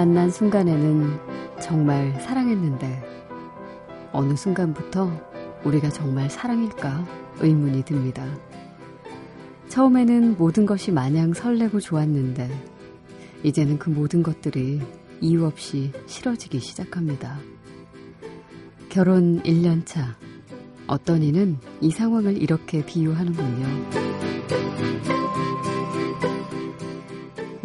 만난 0.00 0.30
순간에는 0.30 1.18
정말 1.60 2.18
사랑했는데 2.22 3.02
어느 4.12 4.34
순간부터 4.34 5.12
우리가 5.62 5.90
정말 5.90 6.30
사랑일까 6.30 7.06
의문이 7.40 7.84
듭니다. 7.84 8.24
처음에는 9.68 10.38
모든 10.38 10.64
것이 10.64 10.90
마냥 10.90 11.34
설레고 11.34 11.80
좋았는데 11.80 12.48
이제는 13.42 13.78
그 13.78 13.90
모든 13.90 14.22
것들이 14.22 14.80
이유 15.20 15.44
없이 15.44 15.92
싫어지기 16.06 16.60
시작합니다. 16.60 17.38
결혼 18.88 19.42
1년 19.42 19.84
차. 19.84 20.16
어떤 20.86 21.22
이는 21.22 21.58
이 21.82 21.90
상황을 21.90 22.40
이렇게 22.40 22.86
비유하는군요. 22.86 24.09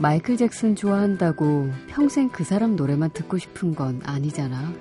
마이클 0.05 0.37
잭슨 0.37 0.75
좋아한다고 0.75 1.71
평생 1.87 2.29
그 2.29 2.43
사람 2.43 2.75
노래만 2.75 3.09
듣고 3.09 3.39
싶은 3.39 3.73
건 3.73 4.01
아니잖아. 4.03 4.71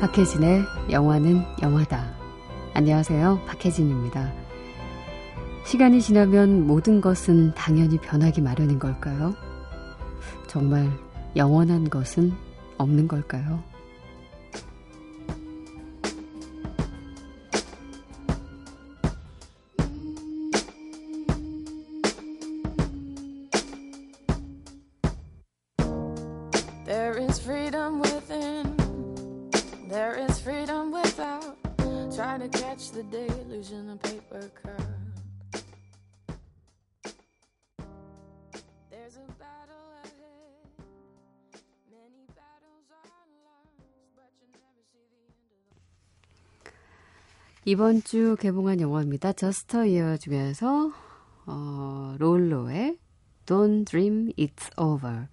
박혜진의 0.00 0.64
영화는 0.90 1.44
영화다. 1.60 2.10
안녕하세요. 2.72 3.42
박혜진입니다. 3.46 4.32
시간이 5.66 6.00
지나면 6.00 6.66
모든 6.66 7.02
것은 7.02 7.52
당연히 7.54 7.98
변하기 7.98 8.40
마련인 8.40 8.78
걸까요? 8.78 9.34
정말 10.46 10.90
영원한 11.36 11.88
것은 11.88 12.32
없는 12.78 13.08
걸까요? 13.08 13.69
이번 47.70 48.02
주 48.02 48.34
개봉한 48.40 48.80
영화입니다. 48.80 49.32
Just 49.32 49.86
a 49.86 49.92
Year 49.92 50.16
중에서 50.16 50.90
어, 51.46 52.16
롤로의 52.18 52.98
Don't 53.46 53.86
Dream 53.86 54.32
It's 54.36 54.76
Over. 54.76 55.28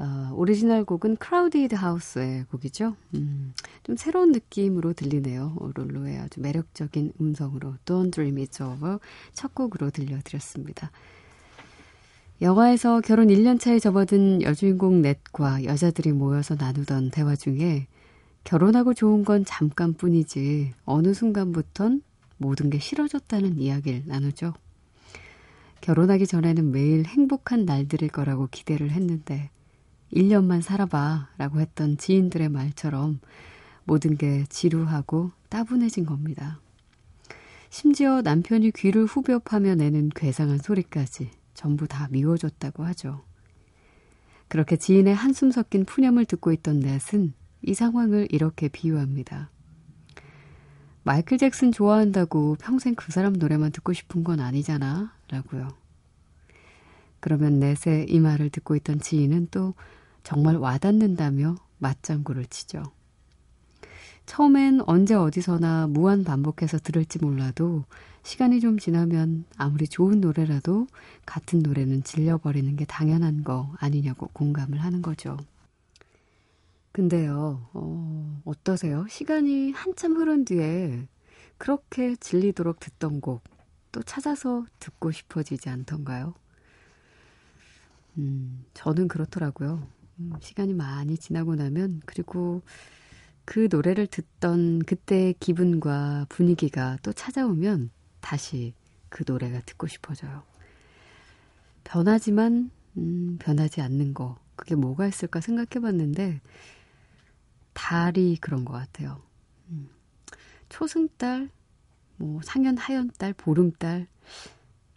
어, 0.00 0.34
오리지널 0.34 0.84
곡은 0.84 1.18
Crowded 1.24 1.76
House의 1.76 2.46
곡이죠. 2.50 2.96
음, 3.14 3.54
좀 3.84 3.96
새로운 3.96 4.32
느낌으로 4.32 4.92
들리네요. 4.92 5.56
어, 5.60 5.70
롤로의 5.72 6.18
아주 6.18 6.40
매력적인 6.40 7.12
음성으로 7.20 7.74
Don't 7.84 8.10
Dream 8.10 8.44
It's 8.44 8.60
Over 8.60 8.98
첫 9.32 9.54
곡으로 9.54 9.90
들려드렸습니다. 9.90 10.90
영화에서 12.40 13.00
결혼 13.02 13.28
1년 13.28 13.60
차에 13.60 13.78
접어든 13.78 14.42
여주인공 14.42 15.00
넷과 15.00 15.62
여자들이 15.62 16.10
모여서 16.10 16.56
나누던 16.56 17.12
대화 17.12 17.36
중에 17.36 17.86
결혼하고 18.44 18.94
좋은 18.94 19.24
건 19.24 19.44
잠깐뿐이지 19.44 20.74
어느 20.84 21.14
순간부턴 21.14 22.02
모든 22.38 22.70
게 22.70 22.78
싫어졌다는 22.78 23.58
이야기를 23.58 24.02
나누죠. 24.06 24.52
결혼하기 25.80 26.26
전에는 26.26 26.70
매일 26.70 27.04
행복한 27.04 27.64
날들일 27.64 28.08
거라고 28.08 28.48
기대를 28.50 28.90
했는데 28.90 29.50
1년만 30.12 30.62
살아봐 30.62 31.30
라고 31.38 31.60
했던 31.60 31.96
지인들의 31.96 32.48
말처럼 32.48 33.20
모든 33.84 34.16
게 34.16 34.44
지루하고 34.48 35.32
따분해진 35.48 36.06
겁니다. 36.06 36.60
심지어 37.70 38.20
남편이 38.20 38.72
귀를 38.72 39.06
후벼 39.06 39.38
파며 39.40 39.74
내는 39.74 40.10
괴상한 40.14 40.58
소리까지 40.58 41.30
전부 41.54 41.88
다 41.88 42.06
미워졌다고 42.10 42.84
하죠. 42.84 43.22
그렇게 44.48 44.76
지인의 44.76 45.14
한숨 45.14 45.50
섞인 45.50 45.84
푸념을 45.84 46.26
듣고 46.26 46.52
있던 46.52 46.80
넷은 46.80 47.32
이 47.62 47.74
상황을 47.74 48.28
이렇게 48.30 48.68
비유합니다. 48.68 49.50
마이클 51.04 51.38
잭슨 51.38 51.72
좋아한다고 51.72 52.56
평생 52.60 52.94
그 52.94 53.10
사람 53.12 53.32
노래만 53.32 53.72
듣고 53.72 53.92
싶은 53.92 54.22
건 54.22 54.40
아니잖아. 54.40 55.12
라고요. 55.28 55.68
그러면 57.18 57.58
넷의 57.58 58.06
이 58.08 58.20
말을 58.20 58.50
듣고 58.50 58.76
있던 58.76 59.00
지인은 59.00 59.48
또 59.50 59.74
정말 60.22 60.56
와닿는다며 60.56 61.56
맞장구를 61.78 62.46
치죠. 62.46 62.82
처음엔 64.26 64.82
언제 64.86 65.14
어디서나 65.14 65.88
무한 65.88 66.22
반복해서 66.22 66.78
들을지 66.78 67.18
몰라도 67.18 67.84
시간이 68.22 68.60
좀 68.60 68.78
지나면 68.78 69.44
아무리 69.56 69.88
좋은 69.88 70.20
노래라도 70.20 70.86
같은 71.26 71.58
노래는 71.58 72.04
질려버리는 72.04 72.76
게 72.76 72.84
당연한 72.84 73.42
거 73.42 73.72
아니냐고 73.78 74.28
공감을 74.32 74.78
하는 74.78 75.02
거죠. 75.02 75.36
근데요, 76.92 77.68
어, 77.72 78.42
어떠세요? 78.44 79.06
시간이 79.08 79.72
한참 79.72 80.16
흐른 80.16 80.44
뒤에 80.44 81.08
그렇게 81.58 82.16
질리도록 82.16 82.80
듣던 82.80 83.20
곡 83.20 83.52
또 83.92 84.02
찾아서 84.02 84.64
듣고 84.80 85.12
싶어지지 85.12 85.68
않던가요? 85.68 86.34
음, 88.18 88.64
저는 88.74 89.06
그렇더라고요. 89.08 89.86
음, 90.18 90.32
시간이 90.40 90.72
많이 90.72 91.16
지나고 91.16 91.54
나면 91.54 92.00
그리고 92.06 92.62
그 93.44 93.68
노래를 93.70 94.06
듣던 94.06 94.80
그때의 94.80 95.34
기분과 95.38 96.26
분위기가 96.28 96.96
또 97.02 97.12
찾아오면 97.12 97.90
다시 98.20 98.74
그 99.08 99.24
노래가 99.26 99.60
듣고 99.60 99.86
싶어져요. 99.86 100.42
변하지만 101.84 102.70
음, 102.96 103.36
변하지 103.40 103.80
않는 103.82 104.14
거 104.14 104.38
그게 104.56 104.74
뭐가 104.74 105.06
있을까 105.06 105.40
생각해 105.40 105.82
봤는데 105.82 106.40
달이 107.72 108.38
그런 108.40 108.64
것 108.64 108.72
같아요. 108.72 109.22
음. 109.68 109.88
초승달, 110.68 111.50
뭐 112.16 112.40
상현, 112.42 112.76
하연달, 112.78 113.32
보름달, 113.32 114.06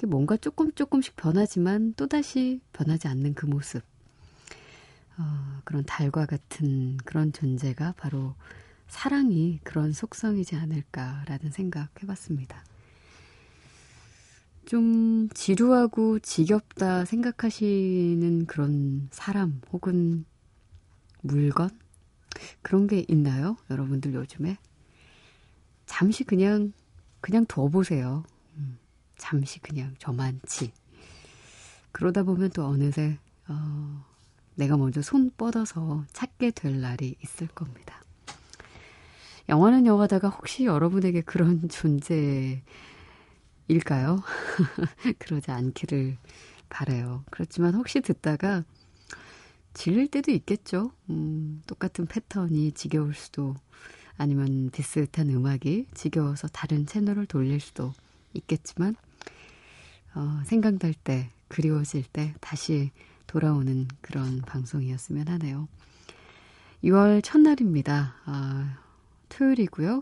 뭔가 0.08 0.38
조금 0.38 0.72
조금씩 0.72 1.16
변하지만 1.16 1.94
또다시 1.96 2.62
변하지 2.74 3.08
않는 3.08 3.34
그 3.34 3.46
모습. 3.46 3.84
어, 5.18 5.62
그런 5.63 5.84
달과 5.86 6.25
같은 6.25 6.97
그런 6.97 7.31
존재가 7.31 7.94
바로 7.97 8.36
사랑이 8.88 9.60
그런 9.63 9.92
속성이지 9.94 10.56
않을까라는 10.56 11.51
생각 11.51 11.89
해봤습니다. 12.04 12.63
좀 14.66 15.30
지루하고 15.30 16.19
지겹다 16.19 17.06
생각하시는 17.06 18.45
그런 18.48 19.07
사람 19.12 19.62
혹은 19.72 20.25
물건 21.22 21.69
그런 22.62 22.88
게 22.88 23.06
있나요? 23.08 23.58
여러분들 23.70 24.14
요즘에? 24.14 24.58
잠시 25.86 26.24
그냥, 26.24 26.74
그냥 27.22 27.46
둬보세요. 27.48 28.24
음, 28.58 28.78
잠시 29.18 29.60
그냥 29.60 29.96
저만치. 30.00 30.72
그러다 31.92 32.24
보면 32.24 32.50
또 32.50 32.66
어느새, 32.66 33.18
어, 33.48 34.06
내가 34.56 34.78
먼저 34.78 35.02
손 35.02 35.32
뻗어서 35.38 36.06
찾게 36.12 36.52
될 36.52 36.82
날이 36.82 37.16
있을 37.24 37.48
겁니다. 37.48 38.02
영화는 39.48 39.86
영화다가 39.86 40.30
혹시 40.30 40.66
여러분에게 40.66 41.22
그런 41.22 41.68
존재일까요? 41.70 42.64
그러지 45.20 45.52
않기를 45.52 46.18
바래요. 46.70 47.24
그렇지만 47.30 47.76
혹시 47.76 48.02
듣다가 48.02 48.64
질릴 49.75 50.07
때도 50.07 50.31
있겠죠. 50.31 50.92
음, 51.10 51.62
똑같은 51.68 52.07
패턴이 52.07 52.72
지겨울 52.72 53.13
수도 53.13 53.56
아니면 54.18 54.72
비슷한 54.72 55.30
음악이 55.30 55.88
지겨워서 55.94 56.48
다른 56.48 56.86
채널을 56.86 57.25
돌릴 57.27 57.60
수도 57.60 57.94
있겠지만 58.33 58.95
어, 60.16 60.42
생각날 60.45 60.94
때 60.94 61.30
그리워질 61.50 62.06
때 62.06 62.33
다시 62.39 62.92
돌아오는 63.27 63.88
그런 64.01 64.42
방송이었으면 64.42 65.27
하네요. 65.27 65.68
6월 66.83 67.22
첫날입니다. 67.24 68.16
아, 68.25 68.77
토요일이고요. 69.30 70.01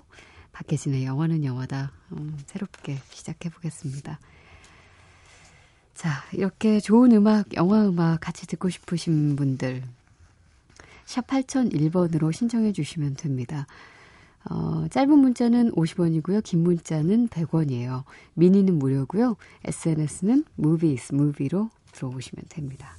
박혜진의 0.52 1.04
영화는 1.04 1.44
영화다. 1.44 1.92
음, 2.12 2.38
새롭게 2.46 3.00
시작해 3.10 3.50
보겠습니다. 3.50 4.20
자, 5.94 6.24
이렇게 6.34 6.80
좋은 6.80 7.12
음악, 7.12 7.54
영화 7.56 7.88
음악 7.88 8.20
같이 8.22 8.48
듣고 8.48 8.70
싶으신 8.70 9.36
분들 9.36 9.84
샵 11.06 11.28
8001번으로 11.28 12.34
신청해 12.34 12.72
주시면 12.72 13.16
됩니다. 13.16 13.68
어, 14.50 14.88
짧은 14.90 15.18
문자는 15.18 15.72
50원이고요. 15.72 16.44
긴 16.44 16.64
문자는 16.64 17.30
100원이에요. 17.30 18.04
미니는 18.34 18.78
무료고요. 18.78 19.38
SNS는 19.64 20.46
movies, 20.60 21.14
movie로 21.14 21.70
들어오시면 21.94 22.46
됩니다. 22.50 22.98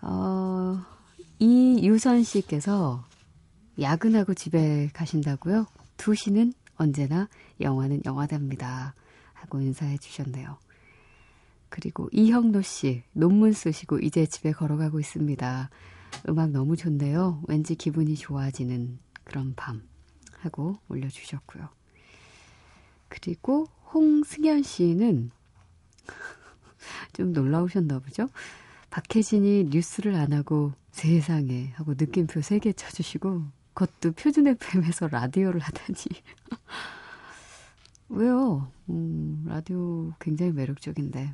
어, 0.00 0.80
이유선 1.38 2.22
씨께서 2.22 3.04
야근하고 3.78 4.32
집에 4.34 4.88
가신다고요? 4.94 5.66
2시는 5.98 6.54
언제나 6.76 7.28
영화는 7.60 8.02
영화답니다. 8.06 8.94
하고 9.34 9.60
인사해 9.60 9.98
주셨네요. 9.98 10.56
그리고 11.76 12.08
이형노 12.10 12.62
씨, 12.62 13.02
논문 13.12 13.52
쓰시고 13.52 13.98
이제 13.98 14.24
집에 14.24 14.50
걸어가고 14.50 14.98
있습니다. 14.98 15.68
음악 16.26 16.50
너무 16.50 16.74
좋네요. 16.74 17.42
왠지 17.48 17.74
기분이 17.74 18.16
좋아지는 18.16 18.98
그런 19.24 19.52
밤. 19.54 19.82
하고 20.38 20.78
올려주셨고요. 20.88 21.68
그리고 23.08 23.66
홍승현 23.92 24.62
씨는 24.62 25.30
좀 27.12 27.34
놀라우셨나 27.34 27.98
보죠? 27.98 28.30
박혜진이 28.88 29.64
뉴스를 29.64 30.14
안 30.14 30.32
하고 30.32 30.72
세상에 30.92 31.72
하고 31.74 31.92
느낌표 31.92 32.40
3개 32.40 32.74
쳐주시고 32.74 33.44
그것도 33.74 34.12
표준 34.12 34.46
FM에서 34.46 35.08
라디오를 35.08 35.60
하다니. 35.60 35.98
왜요? 38.08 38.72
음, 38.88 39.44
라디오 39.46 40.14
굉장히 40.20 40.52
매력적인데. 40.52 41.32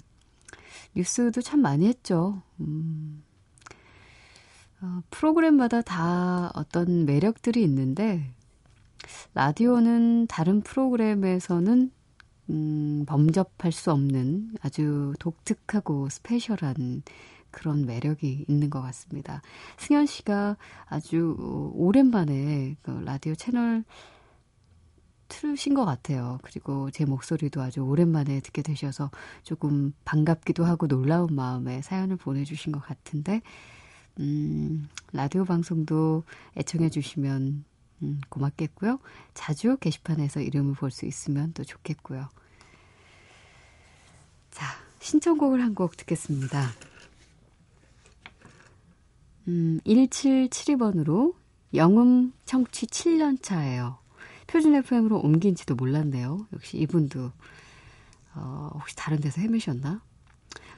뉴스도 0.94 1.40
참 1.42 1.60
많이 1.60 1.86
했죠. 1.86 2.42
음, 2.60 3.22
어, 4.80 5.02
프로그램마다 5.10 5.82
다 5.82 6.50
어떤 6.54 7.06
매력들이 7.06 7.62
있는데, 7.62 8.32
라디오는 9.34 10.26
다른 10.26 10.60
프로그램에서는 10.60 11.90
음, 12.50 13.04
범접할 13.06 13.72
수 13.72 13.92
없는 13.92 14.54
아주 14.60 15.14
독특하고 15.18 16.08
스페셜한 16.08 17.02
그런 17.50 17.86
매력이 17.86 18.46
있는 18.48 18.70
것 18.70 18.82
같습니다. 18.82 19.42
승현 19.78 20.06
씨가 20.06 20.56
아주 20.86 21.36
오랜만에 21.74 22.76
그 22.82 22.90
라디오 23.04 23.34
채널 23.34 23.84
틀으신 25.32 25.72
것 25.74 25.84
같아요. 25.86 26.38
그리고 26.42 26.90
제 26.90 27.04
목소리도 27.06 27.62
아주 27.62 27.80
오랜만에 27.80 28.40
듣게 28.40 28.60
되셔서 28.62 29.10
조금 29.42 29.92
반갑기도 30.04 30.64
하고 30.64 30.86
놀라운 30.86 31.34
마음에 31.34 31.80
사연을 31.82 32.16
보내주신 32.16 32.70
것 32.72 32.80
같은데, 32.80 33.40
음, 34.20 34.88
라디오 35.12 35.44
방송도 35.44 36.24
애청해 36.58 36.90
주시면 36.90 37.64
음, 38.02 38.20
고맙겠고요. 38.28 38.98
자주 39.32 39.76
게시판에서 39.78 40.40
이름을 40.40 40.74
볼 40.74 40.90
수 40.90 41.06
있으면 41.06 41.52
또 41.54 41.64
좋겠고요. 41.64 42.28
자, 44.50 44.66
신청곡을 45.00 45.62
한 45.62 45.74
곡 45.74 45.96
듣겠습니다. 45.96 46.68
음, 49.48 49.80
1772번으로 49.86 51.34
영음 51.74 52.32
청취 52.44 52.86
7년 52.86 53.42
차예요. 53.42 54.01
표준 54.52 54.74
FM으로 54.74 55.18
옮긴지도 55.18 55.76
몰랐네요. 55.76 56.46
역시 56.52 56.76
이분도 56.76 57.32
어, 58.34 58.70
혹시 58.74 58.94
다른 58.94 59.18
데서 59.18 59.40
헤매셨나? 59.40 60.02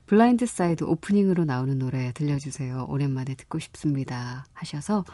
Blind 0.07 0.47
Side 0.47 0.85
오프닝으로 0.85 1.45
나오는 1.45 1.77
노래 1.77 2.13
들려주세요. 2.13 2.87
오랜만에 2.89 3.35
듣고 3.35 3.59
싶습니다. 3.59 4.47
하셔서 4.53 5.05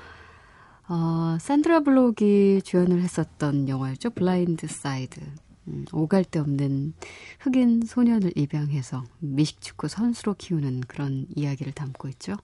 어, 0.89 1.39
산드라 1.41 1.81
블록이 1.81 2.61
주연을 2.63 3.01
했었던 3.01 3.67
영화였죠. 3.67 4.11
Blind 4.11 4.67
Side. 4.67 5.21
음, 5.69 5.87
오갈 5.95 6.23
데 6.25 6.39
없는 6.39 6.93
흑인 7.39 7.85
소년을 7.87 8.33
입양해서 8.37 9.05
미식축구 9.21 9.89
선수로 9.89 10.35
키우는 10.35 10.83
그런 10.87 11.27
이야기를 11.35 11.73
담고 11.73 12.09
있죠. 12.09 12.37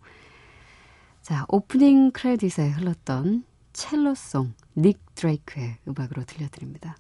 자, 1.21 1.45
오프닝 1.49 2.13
크레딧에 2.13 2.71
흘렀던 2.71 3.45
Cello 3.77 4.20
Song 4.20 4.55
닉 4.79 5.15
드레이크의 5.15 5.77
음악으로 5.87 6.25
들려드립니다. 6.25 6.97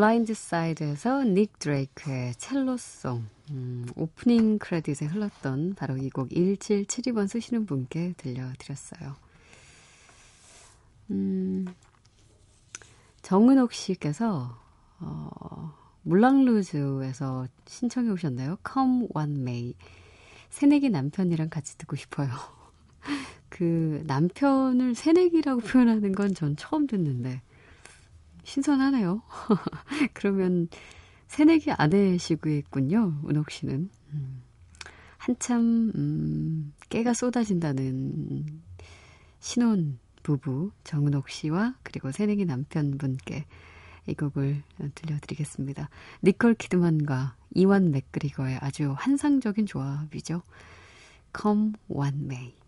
Blind 0.00 0.32
Side에서 0.32 1.24
닉 1.24 1.58
드레이크의 1.58 2.34
Cello 2.36 2.84
Song 2.84 3.22
음, 3.50 3.86
오프닝 3.96 4.58
크레딧에 4.58 5.06
흘렀던 5.06 5.74
바로 5.74 5.98
이 5.98 6.08
곡 6.08 6.30
1772번 6.30 7.28
쓰시는 7.28 7.66
분께 7.66 8.14
들려드렸어요. 8.16 9.14
음, 11.10 11.66
정은옥 13.20 13.74
씨께서 13.74 14.58
어, 15.00 15.74
물랑루즈에서 16.04 17.46
신청해 17.66 18.08
오셨나요? 18.08 18.56
Come 18.66 19.08
What 19.14 19.38
May 19.38 19.74
새내기 20.48 20.88
남편이랑 20.88 21.50
같이 21.50 21.76
듣고 21.76 21.96
싶어요. 21.96 22.30
그 23.50 24.02
남편을 24.06 24.94
새내기라고 24.94 25.60
표현하는 25.60 26.12
건 26.12 26.32
전 26.32 26.56
처음 26.56 26.86
듣는데 26.86 27.42
신선하네요. 28.44 29.22
그러면 30.14 30.68
새내기 31.26 31.70
아내시고있군요, 31.72 33.22
은옥 33.28 33.50
씨는. 33.50 33.90
음, 34.12 34.42
한참, 35.18 35.92
음, 35.94 36.72
깨가 36.88 37.14
쏟아진다는 37.14 38.60
신혼 39.38 39.98
부부 40.22 40.72
정은옥 40.84 41.28
씨와 41.30 41.76
그리고 41.82 42.10
새내기 42.10 42.44
남편분께 42.44 43.46
이 44.06 44.14
곡을 44.14 44.62
들려드리겠습니다. 44.94 45.88
니콜 46.24 46.54
키드만과 46.54 47.36
이완 47.54 47.90
맥그리거의 47.90 48.58
아주 48.60 48.94
환상적인 48.96 49.66
조합이죠. 49.66 50.42
Come 51.38 51.72
One 51.88 52.24
May. 52.24 52.59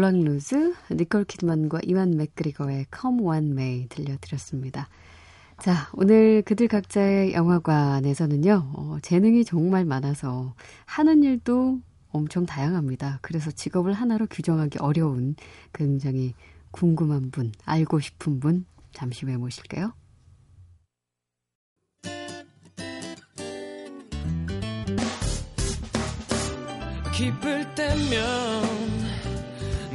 물론 0.00 0.20
루즈, 0.24 0.72
니콜 0.90 1.26
키드만과 1.26 1.80
이완 1.84 2.16
맥그리거의 2.16 2.86
Come 2.90 3.20
One 3.20 3.50
May 3.50 3.86
들려드렸습니다. 3.90 4.88
자, 5.58 5.90
오늘 5.92 6.40
그들 6.40 6.68
각자의 6.68 7.34
영화관에서는요, 7.34 8.72
어, 8.76 8.96
재능이 9.02 9.44
정말 9.44 9.84
많아서 9.84 10.54
하는 10.86 11.22
일도 11.22 11.80
엄청 12.12 12.46
다양합니다. 12.46 13.18
그래서 13.20 13.50
직업을 13.50 13.92
하나로 13.92 14.26
규정하기 14.30 14.78
어려운 14.78 15.36
굉장히 15.74 16.32
궁금한 16.70 17.30
분, 17.30 17.52
알고 17.66 18.00
싶은 18.00 18.40
분, 18.40 18.64
잠시 18.94 19.26
후에 19.26 19.36
모실게요. 19.36 19.92
기쁠 27.12 27.74
때면 27.74 28.99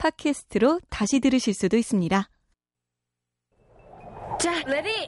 팟캐스트로 0.00 0.80
다시 0.88 1.20
들으실 1.20 1.52
수도 1.52 1.76
있습니다. 1.76 2.28
자, 4.40 4.62
ready! 4.66 5.06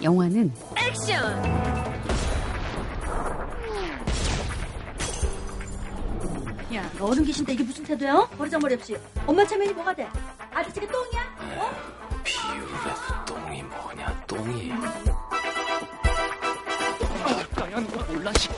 영화는 0.00 0.52
액션! 0.76 1.44
야, 6.74 6.88
너 6.96 7.06
어른 7.06 7.24
계신데 7.24 7.54
이게 7.54 7.64
무슨 7.64 7.82
태도야? 7.82 8.14
어? 8.14 8.26
버리장머리 8.28 8.74
없이. 8.74 8.96
엄마 9.26 9.44
체면이 9.44 9.72
뭐가 9.72 9.92
돼? 9.92 10.08
아저씨가 10.52 10.86
똥이야? 10.86 11.58
어? 11.58 11.70
비율에서 12.22 13.24
똥이 13.24 13.62
뭐냐 13.64 14.20
똥이 14.28 14.68
나야 17.56 17.80
너 17.80 18.12
몰라 18.12 18.32
싶 18.34 18.52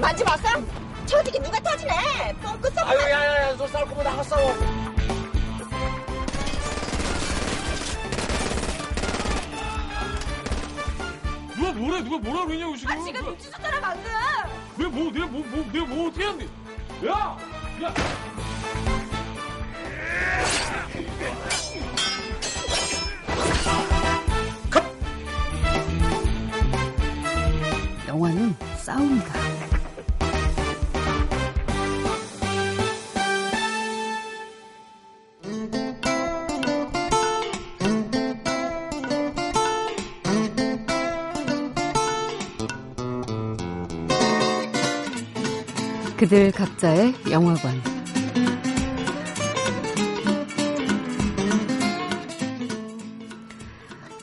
만지 0.00 0.24
마세요. 0.24 0.62
저기게 1.06 1.38
누가 1.40 1.60
터지네. 1.60 2.34
뻥끗 2.42 2.74
썩. 2.74 2.88
아유 2.88 2.98
야야야 2.98 3.56
너 3.56 3.66
싸울 3.68 3.86
거면 3.88 4.04
나가 4.04 4.22
싸워 4.22 4.54
누가 11.56 11.72
뭐래? 11.72 12.02
누가 12.02 12.18
뭐라 12.18 12.46
그러냐고 12.46 12.76
지금? 12.76 12.92
아, 12.92 13.04
지가 13.04 13.20
눈치 13.20 13.50
줬잖아 13.50 13.80
방금. 13.80 14.04
내가 14.76 14.90
뭐, 14.90 15.12
내가 15.12 15.26
뭐, 15.26 15.44
뭐, 15.46 15.64
내가 15.72 15.86
뭐 15.86 16.08
어떻게 16.08 16.26
했는데? 16.26 16.46
야, 17.06 17.38
야. 17.82 17.94
영화는 28.06 28.54
싸움이다. 28.76 29.63
그들 46.24 46.52
각자의 46.52 47.12
영화관. 47.30 47.74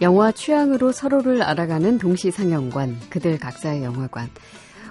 영화 0.02 0.32
취향으로 0.32 0.92
서로를 0.94 1.44
알아가는 1.44 2.00
동시 2.00 2.32
상영관, 2.32 2.98
그들 3.12 3.38
각자의 3.38 3.84
영화관. 3.84 4.30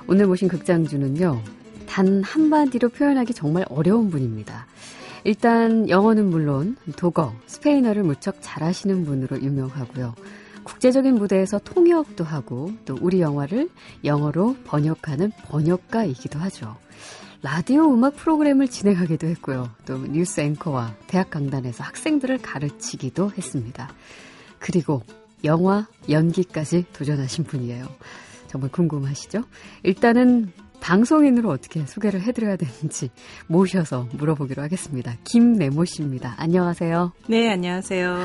오늘 0.07 0.29
모신 0.29 0.47
극장주는요, 0.47 1.43
단 1.89 2.23
한마디로 2.23 2.91
표현하기 2.91 3.35
정말 3.35 3.65
어려운 3.71 4.09
분입니다. 4.09 4.69
일단 5.25 5.89
영어는 5.89 6.31
물론 6.31 6.77
독어, 6.95 7.35
스페인어를 7.47 8.05
무척 8.05 8.37
잘하시는 8.41 9.05
분으로 9.05 9.43
유명하고요. 9.43 10.15
국제적인 10.63 11.17
무대에서 11.17 11.59
통역도 11.59 12.23
하고 12.23 12.71
또 12.85 12.97
우리 13.01 13.21
영화를 13.21 13.69
영어로 14.05 14.59
번역하는 14.63 15.33
번역가이기도 15.49 16.39
하죠. 16.39 16.77
라디오 17.43 17.93
음악 17.95 18.17
프로그램을 18.17 18.69
진행하기도 18.69 19.27
했고요. 19.29 19.71
또 19.87 19.97
뉴스 19.97 20.41
앵커와 20.41 20.95
대학 21.07 21.31
강단에서 21.31 21.83
학생들을 21.85 22.39
가르치기도 22.43 23.33
했습니다. 23.37 23.89
그리고 24.59 25.03
영화 25.45 25.87
연기까지 26.11 26.85
도전하신 26.93 27.45
분이에요. 27.45 27.87
정말 28.49 28.71
궁금하시죠? 28.71 29.43
일단은 29.85 30.53
방송인으로 30.81 31.51
어떻게 31.51 31.87
소개를 31.87 32.21
해드려야 32.23 32.57
되는지 32.57 33.11
모셔서 33.47 34.07
물어보기로 34.13 34.63
하겠습니다. 34.63 35.15
김네모 35.25 35.87
씨입니다. 35.87 36.35
안녕하세요. 36.37 37.13
네, 37.27 37.51
안녕하세요. 37.51 38.17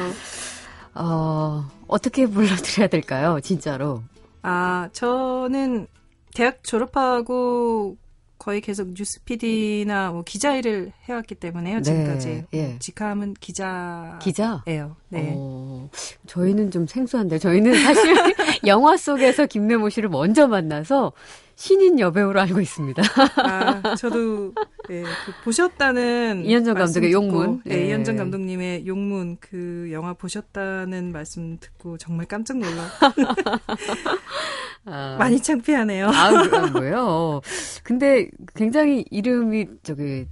어, 0.96 1.70
어떻게 1.88 2.26
불러드려야 2.26 2.88
될까요? 2.88 3.40
진짜로. 3.42 4.04
아, 4.42 4.90
저는 4.92 5.88
대학 6.34 6.64
졸업하고 6.64 7.98
거의 8.46 8.62
계속 8.62 8.94
뉴스 8.94 9.24
PD나 9.24 10.12
뭐 10.12 10.22
기자 10.24 10.56
일을 10.56 10.92
해왔기 11.10 11.34
때문에요, 11.34 11.82
지금까지. 11.82 12.46
예. 12.54 12.76
직함은 12.78 13.34
기자예요. 13.40 14.20
기자? 14.22 14.62
네. 15.10 15.34
어, 15.36 15.90
저희는 16.28 16.70
좀 16.70 16.86
생소한데, 16.86 17.40
저희는 17.40 17.74
사실 17.74 18.14
영화 18.68 18.98
속에서 18.98 19.48
김네모 19.48 19.90
씨를 19.90 20.10
먼저 20.10 20.46
만나서 20.46 21.12
신인 21.56 22.00
여배우로 22.00 22.40
알고 22.42 22.60
있습니다. 22.60 23.02
아, 23.38 23.96
저도 23.96 24.54
예, 24.90 25.04
그 25.04 25.32
보셨다는 25.46 26.44
이현정 26.46 26.76
감독의 26.76 27.12
듣고, 27.12 27.24
용문. 27.24 27.62
네, 27.66 27.76
예. 27.84 27.88
이현정 27.88 28.18
감독님의 28.18 28.86
용문 28.88 29.38
그 29.40 29.90
영화 29.92 30.14
보셨다는 30.14 31.12
말씀 31.14 31.58
듣고 31.60 31.98
정말 31.98 32.26
깜짝 32.28 32.58
놀라. 32.58 32.90
아, 34.86 35.16
많이 35.18 35.40
창피하네요. 35.42 36.08
아, 36.10 36.30
그- 36.32 36.56
아, 36.56 36.68
뭐예요? 36.68 37.42
근데 37.84 38.30
굉장히 38.56 39.06
이름이 39.10 39.68
저기 39.84 40.28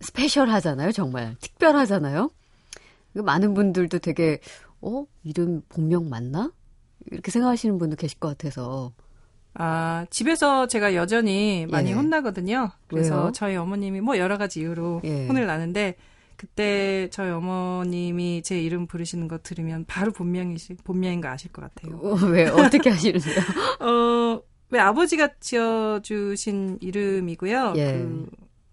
스페셜하잖아요, 0.00 0.92
정말 0.92 1.36
특별하잖아요. 1.40 2.30
그 3.12 3.18
많은 3.18 3.54
분들도 3.54 3.98
되게 3.98 4.38
어 4.80 5.04
이름 5.24 5.62
본명 5.68 6.08
맞나? 6.08 6.52
이렇게 7.10 7.30
생각하시는 7.30 7.76
분도 7.78 7.96
계실 7.96 8.18
것 8.20 8.28
같아서 8.28 8.92
아, 9.54 10.06
집에서 10.10 10.66
제가 10.66 10.94
여전히 10.94 11.66
많이 11.70 11.90
예. 11.90 11.94
혼나거든요. 11.94 12.70
그래서 12.86 13.20
왜요? 13.22 13.32
저희 13.32 13.56
어머님이 13.56 14.00
뭐 14.00 14.18
여러 14.18 14.38
가지 14.38 14.60
이유로 14.60 15.02
예. 15.04 15.26
혼을 15.26 15.46
나는데 15.46 15.96
그때 16.36 17.08
저희 17.10 17.30
어머님이 17.30 18.42
제 18.42 18.60
이름 18.60 18.86
부르시는 18.86 19.28
거 19.28 19.38
들으면 19.42 19.84
바로 19.86 20.12
본명이시 20.12 20.76
본명인 20.84 21.20
거 21.20 21.28
아실 21.28 21.52
것 21.52 21.62
같아요. 21.62 21.98
어, 21.98 22.14
왜 22.26 22.46
어떻게 22.46 22.88
하시는데요? 22.90 23.34
어, 23.80 24.40
왜 24.70 24.80
아버지가 24.80 25.28
지어 25.40 26.00
주신 26.02 26.78
이름이고요. 26.80 27.74
예. 27.76 27.92
그 27.92 28.30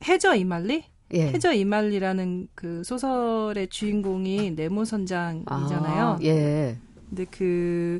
해저 0.07 0.35
이만리? 0.35 0.85
예. 1.13 1.27
해저 1.27 1.53
이만리라는 1.53 2.47
그 2.53 2.83
소설의 2.83 3.67
주인공이 3.69 4.51
네모 4.51 4.85
선장이잖아요. 4.85 6.05
아, 6.05 6.19
예. 6.23 6.77
근데 7.09 7.25
그 7.25 7.99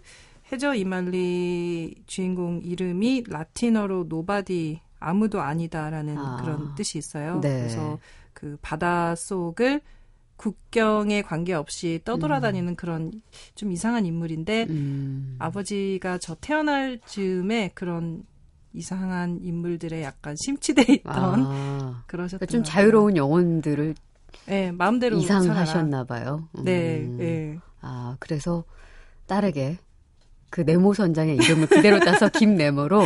해저 0.51 0.74
이만리 0.74 1.96
주인공 2.06 2.62
이름이 2.63 3.25
라틴어로 3.27 4.06
nobody 4.08 4.82
아무도 5.00 5.42
아니다라는 5.42 6.18
아. 6.18 6.38
그런 6.42 6.75
뜻이 6.75 6.98
있어요. 6.98 7.39
네. 7.42 7.60
그래서 7.60 8.00
그 8.34 8.58
바다 8.62 9.16
속을 9.16 9.82
국경에 10.38 11.24
관계없이 11.24 12.01
떠돌아다니는 12.06 12.75
그런 12.75 13.12
좀 13.56 13.72
이상한 13.72 14.06
인물인데 14.06 14.68
음. 14.70 15.36
아버지가 15.39 16.20
저 16.20 16.36
태어날 16.36 17.00
즈음에 17.06 17.72
그런 17.74 18.24
이상한 18.74 19.39
인물들에 19.42 20.04
약간 20.04 20.36
심취돼 20.38 20.94
있던 20.94 21.13
아, 21.16 22.04
그러셨던 22.06 22.46
그러니까 22.48 22.51
좀. 22.51 22.63
자유로운 22.63 23.18
영혼들을 23.18 23.96
네, 24.46 24.72
마음대로. 24.72 25.18
이상하셨나 25.18 26.04
봐요. 26.04 26.48
네, 26.63 27.00
음. 27.00 27.18
네. 27.18 27.60
아, 27.82 28.16
그래서 28.20 28.63
딸에게 29.25 29.77
그 30.50 30.62
네모 30.62 30.94
선장의 30.94 31.38
이름을 31.38 31.68
그대로 31.68 32.00
따서 32.00 32.30
김네모로 32.34 33.04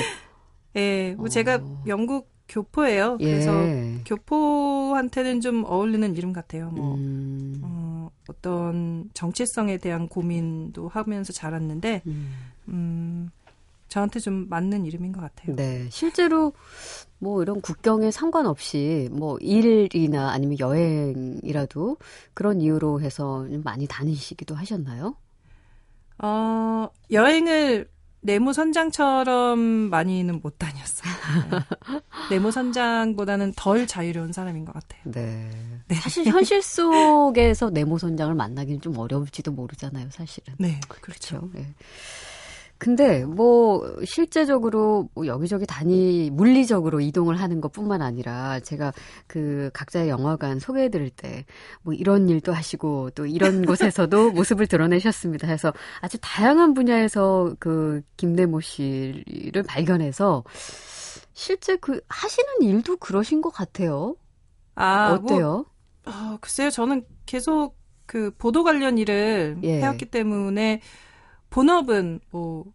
예, 0.76 1.16
뭐 1.18 1.26
어. 1.26 1.30
제가 1.30 1.60
영국 1.88 2.30
교포예요. 2.48 3.18
예. 3.22 3.26
그래서 3.26 3.52
교포한테는 4.06 5.42
좀 5.42 5.64
어울리는 5.66 6.16
이름 6.16 6.34
같아요. 6.34 6.70
뭐 6.70 6.96
음. 6.96 7.60
어, 7.64 8.10
어떤 8.28 9.10
정체성에 9.14 9.78
대한 9.78 10.08
고민도 10.08 10.90
하면서 10.90 11.32
자랐는데 11.32 12.02
음. 12.08 12.34
음, 12.68 13.32
저한테 13.88 14.20
좀 14.20 14.48
맞는 14.50 14.86
이름인 14.86 15.12
것 15.12 15.22
같아요. 15.22 15.56
네, 15.56 15.88
실제로 15.90 16.54
뭐 17.20 17.42
이런 17.42 17.62
국경에 17.62 18.12
상관없이 18.12 19.10
뭐 19.12 19.38
일이나 19.40 20.32
아니면 20.32 20.60
여행이라도 20.60 21.98
그런 22.34 22.62
이유로 22.62 23.02
해서 23.02 23.48
좀 23.50 23.62
많이 23.64 23.88
다니시기도 23.88 24.56
하셨나요? 24.56 25.16
어, 26.22 26.90
여행을 27.12 27.90
네모 28.22 28.54
선장처럼 28.54 29.60
많이는 29.60 30.40
못 30.42 30.60
다녔어요. 30.60 31.12
네. 31.50 31.58
네모 32.30 32.52
선장보다는 32.52 33.54
덜 33.56 33.88
자유로운 33.88 34.32
사람인 34.32 34.64
것 34.66 34.74
같아요. 34.74 35.02
네. 35.06 35.50
사실 35.96 36.26
현실 36.28 36.62
속에서 36.62 37.72
네모 37.72 37.98
선장을 37.98 38.34
만나기는 38.36 38.82
좀 38.82 38.98
어려울지도 38.98 39.52
모르잖아요, 39.52 40.10
사실은. 40.12 40.54
네, 40.60 40.80
그렇죠. 40.88 41.42
그렇죠. 41.42 41.50
예. 41.58 41.68
근데 42.82 43.24
뭐 43.26 43.96
실제적으로 44.06 45.08
뭐 45.14 45.28
여기저기 45.28 45.68
다니 45.68 46.32
물리적으로 46.32 47.00
이동을 47.00 47.40
하는 47.40 47.62
것뿐만 47.62 48.02
아니라 48.02 48.60
제가 48.62 48.92
그 49.28 49.70
각자의 49.74 50.10
영화관 50.10 50.58
소개해 50.60 50.90
드릴 50.90 51.12
때 51.12 51.46
뭐 51.84 51.94
이런 51.94 52.30
일도 52.30 52.54
하시고 52.54 53.12
또 53.12 53.26
이런 53.26 53.66
곳에서도 53.66 54.32
모습을 54.32 54.68
드러내셨습니다. 54.68 55.48
해서 55.48 55.74
아주 56.00 56.18
다양한 56.22 56.74
분야에서 56.74 57.56
그 57.60 58.02
김대모 58.18 58.62
씨를 58.62 59.64
발견해서 59.68 60.44
실제 61.34 61.76
그 61.78 62.02
하시는 62.08 62.62
일도 62.62 62.98
그러신 62.98 63.42
것 63.42 63.52
같아요. 63.52 64.16
아, 64.76 65.10
뭐, 65.10 65.18
어때요? 65.18 65.66
아, 66.06 66.38
글쎄요, 66.42 66.70
저는 66.70 67.06
계속 67.26 67.78
그 68.06 68.32
보도 68.38 68.64
관련 68.64 68.98
일을 68.98 69.58
예. 69.64 69.80
해왔기 69.80 70.06
때문에 70.06 70.82
본업은 71.52 72.22
뭐, 72.32 72.66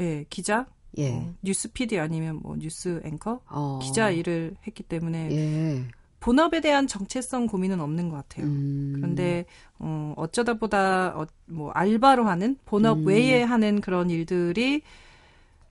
예, 0.00 0.24
기자, 0.28 0.66
예. 0.98 1.12
어, 1.12 1.34
뉴스 1.42 1.72
PD 1.72 1.98
아니면 2.00 2.40
뭐 2.42 2.56
뉴스 2.56 3.00
앵커, 3.04 3.40
어. 3.48 3.78
기자 3.80 4.10
일을 4.10 4.56
했기 4.66 4.82
때문에 4.82 5.30
예. 5.30 5.84
본업에 6.18 6.60
대한 6.60 6.86
정체성 6.86 7.46
고민은 7.46 7.80
없는 7.80 8.08
것 8.08 8.16
같아요. 8.16 8.46
음. 8.46 8.92
그런데 8.96 9.44
어, 9.78 10.14
어쩌다 10.16 10.54
보다 10.54 11.16
어, 11.16 11.26
뭐 11.46 11.70
알바로 11.72 12.24
하는 12.26 12.58
본업 12.64 12.98
음. 12.98 13.06
외에 13.06 13.42
하는 13.42 13.80
그런 13.80 14.10
일들이 14.10 14.82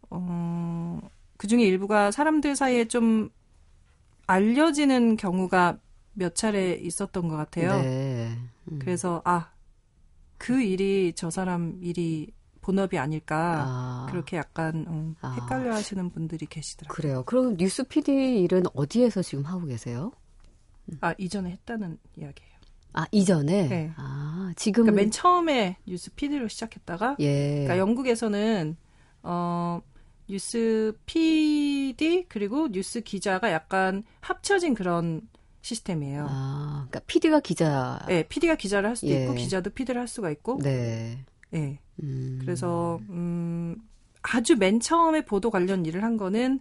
어, 0.09 0.99
그 1.37 1.47
중에 1.47 1.63
일부가 1.63 2.11
사람들 2.11 2.55
사이에 2.55 2.85
좀 2.85 3.29
알려지는 4.27 5.17
경우가 5.17 5.77
몇 6.13 6.35
차례 6.35 6.73
있었던 6.73 7.27
것 7.27 7.37
같아요. 7.37 7.81
네. 7.81 8.37
음. 8.71 8.79
그래서 8.79 9.21
아 9.25 9.51
그 10.41 10.59
일이 10.59 11.13
저 11.15 11.29
사람 11.29 11.77
일이 11.83 12.31
본업이 12.61 12.97
아닐까 12.97 13.63
아. 13.67 14.07
그렇게 14.09 14.37
약간 14.37 14.85
음, 14.87 15.15
아. 15.21 15.31
헷갈려 15.33 15.73
하시는 15.73 16.09
분들이 16.09 16.45
계시더라고요. 16.45 16.95
그래요. 16.95 17.23
그럼 17.25 17.57
뉴스 17.57 17.83
PD 17.83 18.41
일은 18.41 18.63
어디에서 18.73 19.21
지금 19.21 19.43
하고 19.45 19.65
계세요? 19.65 20.11
아 21.01 21.13
이전에 21.17 21.51
했다는 21.51 21.97
이야기예요. 22.17 22.51
아 22.93 23.05
이전에. 23.11 23.67
네. 23.67 23.93
아 23.95 24.53
지금 24.55 24.83
그러니까 24.83 25.01
맨 25.01 25.11
처음에 25.11 25.77
뉴스 25.85 26.11
PD로 26.13 26.47
시작했다가 26.47 27.17
예. 27.19 27.63
그러니까 27.63 27.77
영국에서는 27.77 28.75
어 29.23 29.81
뉴스 30.27 30.93
PD 31.05 32.25
그리고 32.29 32.69
뉴스 32.69 33.01
기자가 33.01 33.51
약간 33.51 34.03
합쳐진 34.21 34.73
그런 34.73 35.21
시스템이에요. 35.61 36.25
아, 36.29 36.85
그러니까 36.89 36.99
PD가 37.05 37.39
기자. 37.39 38.03
네, 38.07 38.23
PD가 38.27 38.55
기자를 38.55 38.89
할 38.89 38.95
수도 38.95 39.11
예. 39.11 39.23
있고 39.23 39.33
기자도 39.35 39.69
PD를 39.71 39.99
할 39.99 40.07
수가 40.07 40.31
있고. 40.31 40.59
네. 40.61 41.23
예. 41.53 41.79
음. 42.01 42.39
그래서 42.41 42.99
음 43.09 43.75
아주 44.21 44.55
맨 44.55 44.79
처음에 44.79 45.25
보도 45.25 45.49
관련 45.49 45.85
일을 45.85 46.03
한 46.03 46.17
거는 46.17 46.59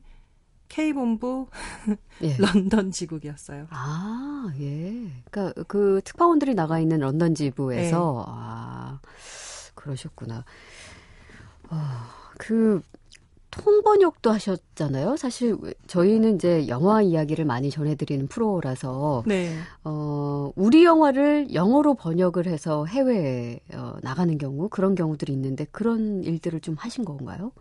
K본부 0.69 1.49
예. 2.23 2.37
런던 2.38 2.91
지국이었어요. 2.91 3.67
아, 3.71 4.53
예. 4.61 5.11
그러니까 5.31 5.64
그 5.67 6.01
특파원들이 6.05 6.55
나가 6.55 6.79
있는 6.79 7.01
런던 7.01 7.35
지부에서 7.35 8.25
네. 8.27 8.33
아, 8.33 9.01
그러셨구나. 9.75 10.45
어, 11.71 11.77
그 12.38 12.81
통번역도 13.51 14.31
하셨잖아요. 14.31 15.17
사실 15.17 15.57
저희는 15.87 16.37
이제 16.37 16.69
영화 16.69 17.03
이야기를 17.03 17.45
많이 17.45 17.71
전해드리는 17.71 18.29
프로라서 18.29 19.25
네. 19.27 19.55
어, 19.85 20.53
우리 20.57 20.85
영화를 20.85 21.53
영어로 21.53 21.95
번역을 21.95 22.47
해서 22.47 22.87
해외에 22.87 23.61
어, 23.75 23.95
나가는 24.03 24.37
경우 24.39 24.69
그런 24.69 24.95
경우들이 24.95 25.33
있는데 25.33 25.67
그런 25.73 26.23
일들을 26.23 26.61
좀 26.61 26.77
하신 26.79 27.05
건가요? 27.05 27.53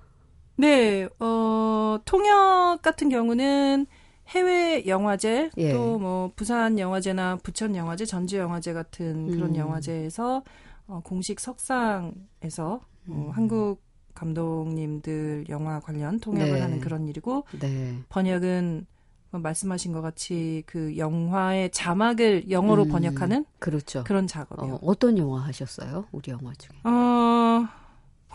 네, 0.55 1.07
어, 1.19 1.99
통역 2.05 2.81
같은 2.81 3.09
경우는 3.09 3.87
해외 4.27 4.85
영화제, 4.85 5.49
예. 5.57 5.73
또뭐 5.73 6.33
부산 6.35 6.77
영화제나 6.77 7.37
부천 7.37 7.75
영화제, 7.75 8.05
전주 8.05 8.37
영화제 8.37 8.73
같은 8.73 9.31
그런 9.31 9.51
음. 9.51 9.55
영화제에서 9.55 10.43
어, 10.87 11.01
공식 11.03 11.39
석상에서 11.39 12.81
어, 13.07 13.09
음. 13.09 13.29
한국 13.31 13.81
감독님들 14.19 15.45
영화 15.49 15.79
관련 15.79 16.19
통역을 16.19 16.53
네. 16.53 16.61
하는 16.61 16.79
그런 16.79 17.07
일이고 17.07 17.45
네. 17.59 17.97
번역은 18.09 18.85
뭐 19.31 19.41
말씀하신 19.41 19.93
것 19.93 20.01
같이 20.01 20.63
그 20.65 20.97
영화의 20.97 21.69
자막을 21.71 22.49
영어로 22.49 22.83
음, 22.83 22.89
번역하는 22.89 23.45
그렇죠. 23.59 24.03
그런 24.03 24.25
작업이요. 24.27 24.75
어, 24.75 24.79
어떤 24.83 25.17
영화 25.17 25.41
하셨어요? 25.45 26.05
우리 26.11 26.31
영화 26.31 26.51
중에. 26.57 26.77
어, 26.83 27.67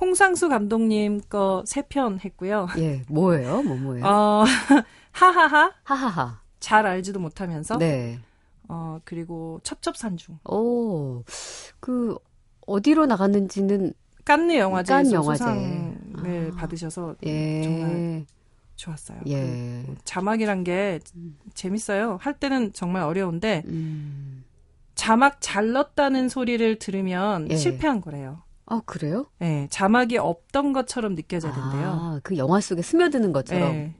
홍상수 0.00 0.48
감독님 0.48 1.20
거 1.28 1.62
세 1.66 1.82
편 1.88 2.18
했고요. 2.24 2.68
예, 2.78 3.02
뭐예요? 3.08 3.62
뭐 3.62 3.76
뭐예요? 3.76 4.04
어, 4.06 4.44
하하하. 5.12 5.72
하하하. 5.82 6.40
잘 6.60 6.86
알지도 6.86 7.20
못하면서 7.20 7.76
네. 7.76 8.18
어 8.68 8.98
그리고 9.04 9.60
첩첩산중 9.64 10.38
오, 10.48 11.22
그 11.80 12.16
어디로 12.66 13.04
나갔는지는 13.04 13.92
깐느 14.24 14.56
영화제에서 14.56 14.94
깐느 15.02 15.14
영화제. 15.14 15.38
수상을 15.44 16.50
아. 16.52 16.56
받으셔서 16.56 17.16
예, 17.26 17.62
정말 17.62 18.26
좋았어요. 18.76 19.18
예. 19.26 19.84
그 19.86 19.94
자막이란 20.04 20.64
게 20.64 20.98
재밌어요. 21.54 22.18
할 22.20 22.34
때는 22.34 22.72
정말 22.72 23.02
어려운데 23.02 23.62
음. 23.66 24.44
자막 24.94 25.38
잘 25.40 25.72
넣었다는 25.72 26.28
소리를 26.28 26.78
들으면 26.78 27.48
예. 27.50 27.56
실패한 27.56 28.00
거래요. 28.00 28.42
아 28.66 28.80
그래요? 28.86 29.26
예, 29.42 29.66
자막이 29.70 30.16
없던 30.16 30.72
것처럼 30.72 31.14
느껴져야 31.14 31.52
된대요. 31.52 31.88
아, 32.00 32.20
그 32.22 32.36
영화 32.38 32.60
속에 32.60 32.80
스며드는 32.82 33.32
것처럼. 33.32 33.74
예. 33.74 33.94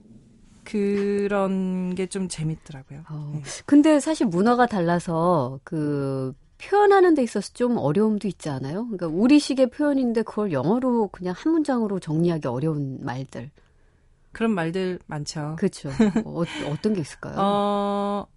그런 0.63 1.93
게 1.93 2.07
좀 2.07 2.27
재밌더라고요. 2.27 3.03
어, 3.09 3.33
예. 3.35 3.41
근데 3.67 3.99
사실 3.99 4.25
문화가 4.25 4.65
달라서 4.65 5.59
그 5.63 6.33
표현하는 6.69 7.13
데 7.15 7.23
있어서 7.23 7.51
좀 7.53 7.77
어려움도 7.77 8.27
있지 8.27 8.49
않아요? 8.49 8.85
그러니까 8.85 9.07
우리식의 9.07 9.69
표현인데 9.69 10.23
그걸 10.23 10.51
영어로 10.51 11.09
그냥 11.09 11.33
한 11.37 11.53
문장으로 11.53 11.99
정리하기 11.99 12.47
어려운 12.47 12.99
말들. 13.03 13.51
그런 14.31 14.51
말들 14.51 14.99
많죠. 15.07 15.55
그렇죠. 15.57 15.89
어, 16.25 16.43
어떤 16.69 16.93
게 16.93 17.01
있을까요? 17.01 17.35
어, 17.37 18.27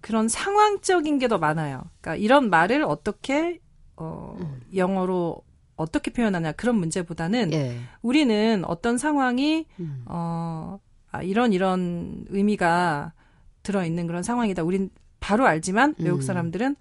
그런 0.00 0.28
상황적인 0.28 1.18
게 1.18 1.28
더 1.28 1.38
많아요. 1.38 1.82
그러니까 2.00 2.16
이런 2.22 2.50
말을 2.50 2.82
어떻게 2.84 3.60
어, 3.96 4.36
영어로 4.74 5.42
어떻게 5.76 6.10
표현하냐 6.10 6.52
그런 6.52 6.76
문제보다는 6.76 7.52
예. 7.54 7.78
우리는 8.02 8.64
어떤 8.66 8.98
상황이 8.98 9.66
음. 9.78 10.02
어, 10.06 10.78
아, 11.10 11.22
이런 11.22 11.52
이런 11.52 12.24
의미가 12.28 13.12
들어 13.62 13.84
있는 13.84 14.06
그런 14.06 14.22
상황이다. 14.22 14.62
우린 14.62 14.90
바로 15.20 15.46
알지만 15.46 15.94
외국 15.98 16.18
음. 16.18 16.22
사람들은 16.22 16.76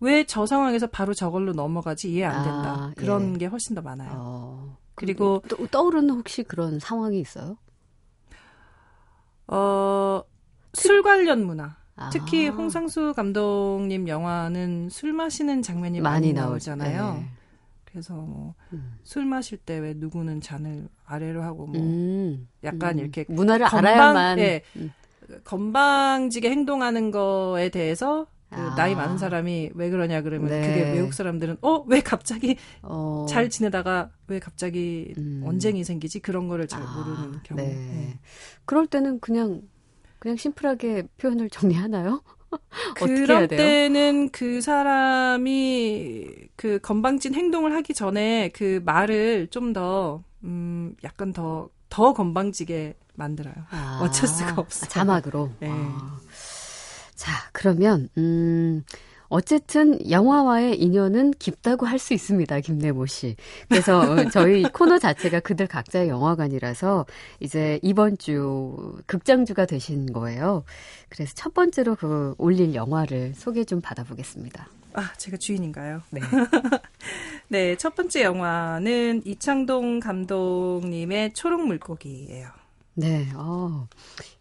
왜 0.00 0.24
저 0.24 0.46
상황에서 0.46 0.86
바로 0.86 1.12
저걸로 1.14 1.52
넘어가지 1.52 2.12
이해 2.12 2.24
안 2.24 2.44
된다. 2.44 2.70
아, 2.72 2.92
그런 2.96 3.34
예. 3.34 3.38
게 3.38 3.46
훨씬 3.46 3.74
더 3.74 3.82
많아요. 3.82 4.10
어, 4.14 4.76
그리고 4.94 5.42
또, 5.48 5.66
떠오르는 5.66 6.10
혹시 6.10 6.42
그런 6.44 6.78
상황이 6.78 7.18
있어요? 7.20 7.56
어, 9.48 10.22
술 10.74 11.02
관련 11.02 11.44
문화. 11.44 11.76
아. 11.96 12.10
특히 12.10 12.46
홍상수 12.48 13.12
감독님 13.16 14.06
영화는 14.08 14.88
술 14.90 15.12
마시는 15.12 15.62
장면이 15.62 16.00
많이, 16.00 16.32
나오잖아요. 16.32 17.14
네. 17.14 17.26
그래서 17.84 18.14
뭐술 18.14 19.22
음. 19.24 19.28
마실 19.28 19.58
때 19.58 19.78
왜 19.80 19.94
누구는 19.94 20.40
잔을 20.40 20.88
아래로 21.06 21.42
하고 21.42 21.66
뭐 21.66 21.80
음. 21.80 22.46
약간 22.62 22.94
음. 22.96 22.98
이렇게 23.00 23.24
문화를 23.28 23.66
건방- 23.66 23.78
알아야만 23.96 24.38
예. 24.38 24.62
음. 24.76 24.92
건방지게 25.42 26.50
행동하는 26.50 27.10
거에 27.10 27.70
대해서 27.70 28.26
그 28.50 28.56
아. 28.60 28.74
나이 28.76 28.94
많은 28.94 29.18
사람이 29.18 29.70
왜 29.74 29.90
그러냐 29.90 30.22
그러면 30.22 30.48
네. 30.48 30.60
그게 30.66 30.92
외국 30.92 31.12
사람들은 31.12 31.58
어 31.60 31.84
왜 31.86 32.00
갑자기 32.00 32.56
어. 32.82 33.26
잘 33.28 33.50
지내다가 33.50 34.10
왜 34.26 34.38
갑자기 34.38 35.12
음. 35.18 35.42
언쟁이 35.46 35.84
생기지 35.84 36.20
그런 36.20 36.48
거를 36.48 36.66
잘 36.66 36.82
아, 36.82 36.86
모르는 36.86 37.40
경우. 37.42 37.60
네. 37.60 37.74
네. 37.74 38.18
그럴 38.64 38.86
때는 38.86 39.20
그냥 39.20 39.62
그냥 40.18 40.36
심플하게 40.36 41.04
표현을 41.18 41.48
정리하나요? 41.50 42.22
그럴? 42.96 43.46
때는 43.48 44.30
그 44.30 44.60
사람이 44.60 46.26
그 46.56 46.78
건방진 46.80 47.34
행동을 47.34 47.74
하기 47.74 47.94
전에 47.94 48.50
그 48.54 48.80
말을 48.84 49.48
좀 49.50 49.72
더, 49.72 50.22
음, 50.44 50.94
약간 51.04 51.32
더, 51.32 51.68
더 51.88 52.12
건방지게 52.14 52.94
만들어요. 53.14 53.54
아, 53.70 54.00
어쩔 54.02 54.28
수가 54.28 54.54
없어 54.56 54.86
요. 54.86 54.88
자막으로. 54.88 55.50
네. 55.60 55.68
아. 55.70 56.18
자, 57.18 57.32
그러면 57.52 58.08
음 58.16 58.84
어쨌든 59.28 59.98
영화와의 60.08 60.80
인연은 60.80 61.32
깊다고 61.32 61.84
할 61.84 61.98
수 61.98 62.14
있습니다, 62.14 62.60
김내모 62.60 63.06
씨. 63.06 63.34
그래서 63.68 63.98
어, 64.00 64.16
저희 64.30 64.62
코너 64.62 64.98
자체가 64.98 65.40
그들 65.40 65.66
각자의 65.66 66.08
영화관이라서 66.08 67.06
이제 67.40 67.80
이번 67.82 68.16
주 68.18 68.96
극장주가 69.06 69.66
되신 69.66 70.12
거예요. 70.12 70.62
그래서 71.08 71.32
첫 71.34 71.52
번째로 71.54 71.96
그 71.96 72.36
올릴 72.38 72.74
영화를 72.74 73.34
소개 73.34 73.64
좀 73.64 73.80
받아보겠습니다. 73.80 74.68
아, 74.94 75.12
제가 75.16 75.36
주인인가요? 75.38 76.02
네. 76.10 76.20
네, 77.48 77.76
첫 77.76 77.96
번째 77.96 78.22
영화는 78.22 79.22
이창동 79.26 79.98
감독님의 80.00 81.34
초록 81.34 81.66
물고기예요. 81.66 82.48
네, 82.94 83.28
어, 83.34 83.88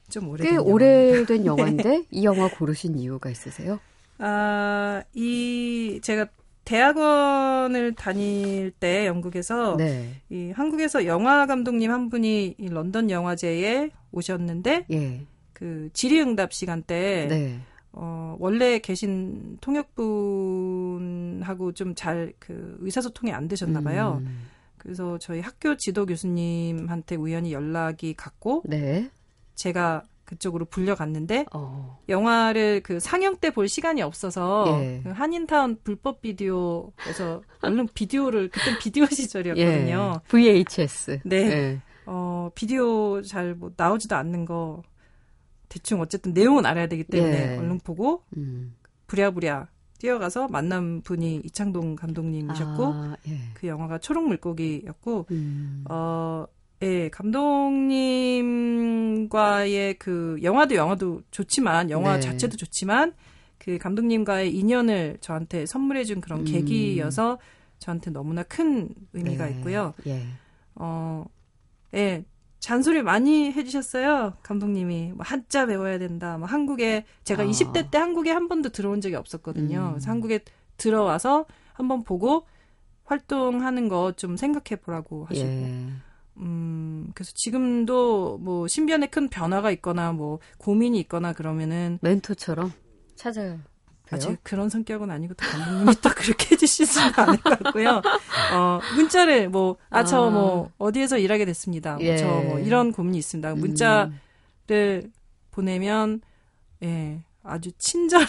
좀 0.10 0.30
오래된 0.30 0.50
꽤 0.52 0.56
영화. 0.56 0.72
오래된 0.72 1.46
영화인데 1.46 2.04
이 2.12 2.24
영화 2.24 2.50
고르신 2.50 2.98
이유가 2.98 3.30
있으세요? 3.30 3.80
아, 4.20 5.04
이 5.13 6.00
제가 6.02 6.28
대학원을 6.65 7.93
다닐 7.96 8.72
때 8.72 9.08
영국에서 9.08 9.78
네, 9.78 10.15
이 10.30 10.52
한국에서 10.52 11.06
영화 11.06 11.46
감독님 11.46 11.91
한 11.91 12.10
분이 12.10 12.56
이 12.58 12.67
런던 12.70 13.10
영화제에 13.10 13.89
오셨는데 14.12 14.86
예, 14.91 15.22
그 15.54 15.89
질의응답 15.93 16.52
시간 16.52 16.82
때 16.84 17.28
네, 17.30 17.60
어, 17.93 18.36
원래 18.39 18.80
계신 18.80 19.58
통역분하고 19.62 21.72
좀 21.74 21.96
잘 21.96 22.34
그 22.39 22.78
의사소통이 22.82 23.32
안 23.32 23.48
되셨나 23.48 23.80
봐요. 23.82 24.22
음, 24.26 24.48
그래서 24.78 25.17
저희 25.20 25.39
학교 25.39 25.78
지도 25.78 26.06
교수님한테 26.06 27.15
우연히 27.15 27.54
연락이 27.54 28.13
갔고 28.13 28.63
네, 28.65 29.10
제가 29.58 30.04
그쪽으로 30.24 30.65
불려갔는데 30.65 31.46
어, 31.54 32.00
영화를 32.10 32.82
그 32.84 33.00
상영 33.00 33.38
때 33.38 33.50
볼 33.50 33.67
시간이 33.70 34.02
없어서 34.02 34.65
예. 34.82 35.02
그 35.04 35.10
한인타운 35.12 35.80
불법 35.84 36.22
비디오에서 36.22 37.41
얼른 37.62 37.88
비디오를 37.93 38.50
그때 38.50 38.78
비디오 38.80 39.06
시절이었거든요. 39.12 40.13
예, 40.15 40.28
VHS. 40.30 41.20
네. 41.26 41.38
예. 41.38 41.82
어 42.06 42.50
비디오 42.56 43.22
잘 43.22 43.56
뭐 43.56 43.72
나오지도 43.76 44.15
않는 44.15 44.46
거 44.46 44.82
대충 45.70 46.00
어쨌든 46.02 46.34
내용은 46.34 46.65
알아야 46.65 46.88
되기 46.88 47.04
때문에 47.04 47.54
예. 47.54 47.58
얼른 47.58 47.80
보고 47.80 48.24
음. 48.38 48.76
부랴부랴 49.08 49.67
뛰어가서 50.00 50.48
만난 50.50 51.02
분이 51.02 51.41
이창동 51.46 51.96
감독님이셨고 51.96 52.86
아, 52.86 53.15
예. 53.30 53.39
그 53.54 53.67
영화가 53.67 53.98
초록 54.00 54.28
물고기였고 54.28 55.26
음. 55.32 55.86
어, 55.89 56.46
예, 56.83 57.09
감독님과의 57.09 59.95
그 59.95 60.37
영화도 60.43 60.75
영화도 60.75 61.21
좋지만 61.31 61.89
영화 61.89 62.15
네. 62.15 62.19
자체도 62.19 62.57
좋지만 62.57 63.13
그 63.57 63.77
감독님과의 63.77 64.55
인연을 64.55 65.17
저한테 65.19 65.65
선물해 65.65 66.03
준 66.03 66.21
그런 66.21 66.41
음. 66.41 66.45
계기여서 66.45 67.39
저한테 67.79 68.11
너무나 68.11 68.43
큰 68.43 68.89
의미가 69.13 69.45
네. 69.47 69.51
있고요. 69.53 69.93
예. 70.05 70.23
어, 70.75 71.25
예. 71.95 72.23
잔소리 72.59 73.01
많이 73.03 73.51
해주셨어요. 73.51 74.33
감독님이 74.41 75.11
뭐 75.13 75.23
한자 75.25 75.65
배워야 75.65 75.99
된다. 75.99 76.37
뭐 76.37 76.47
한국에 76.47 77.05
제가 77.23 77.43
아. 77.43 77.45
20대 77.45 77.91
때 77.91 77.97
한국에 77.97 78.31
한 78.31 78.47
번도 78.47 78.69
들어온 78.69 79.01
적이 79.01 79.15
없었거든요. 79.15 79.79
음. 79.79 79.89
그래서 79.91 80.09
한국에 80.09 80.39
들어와서 80.77 81.45
한번 81.73 82.03
보고 82.03 82.45
활동하는 83.05 83.87
거 83.87 84.11
좀 84.17 84.35
생각해 84.37 84.81
보라고 84.81 85.25
하시고 85.25 85.47
예. 85.47 85.87
음, 86.39 87.12
그래서 87.13 87.32
지금도 87.34 88.38
뭐 88.39 88.67
신변에 88.67 89.08
큰 89.08 89.28
변화가 89.28 89.71
있거나 89.71 90.12
뭐 90.12 90.39
고민이 90.58 91.00
있거나 91.02 91.34
그러면은 91.34 92.00
멘토처럼 92.02 92.71
찾아요. 93.15 93.60
아, 94.10 94.17
제 94.17 94.38
그런 94.41 94.69
성격은 94.69 95.12
아니고 95.12 95.34
또 95.34 95.45
감독님이 95.45 95.95
또 96.02 96.10
그렇게 96.15 96.56
해주시지는 96.56 97.12
않을 97.15 97.38
것 97.38 97.60
같고요. 97.60 98.02
어, 98.54 98.80
문자를 98.95 99.50
뭐, 99.50 99.78
아, 99.89 100.04
저 100.04 100.28
아. 100.28 100.30
뭐, 100.30 100.71
어디에서 100.78 101.17
일하게 101.17 101.45
됐습니다. 101.45 101.97
예. 102.00 102.15
저 102.17 102.26
뭐, 102.26 102.60
이런 102.60 102.93
고민이 102.93 103.17
있습니다. 103.17 103.56
문자를 103.56 105.12
보내면, 105.52 106.21
예, 106.84 107.21
아주 107.47 107.71
친절한, 107.77 108.27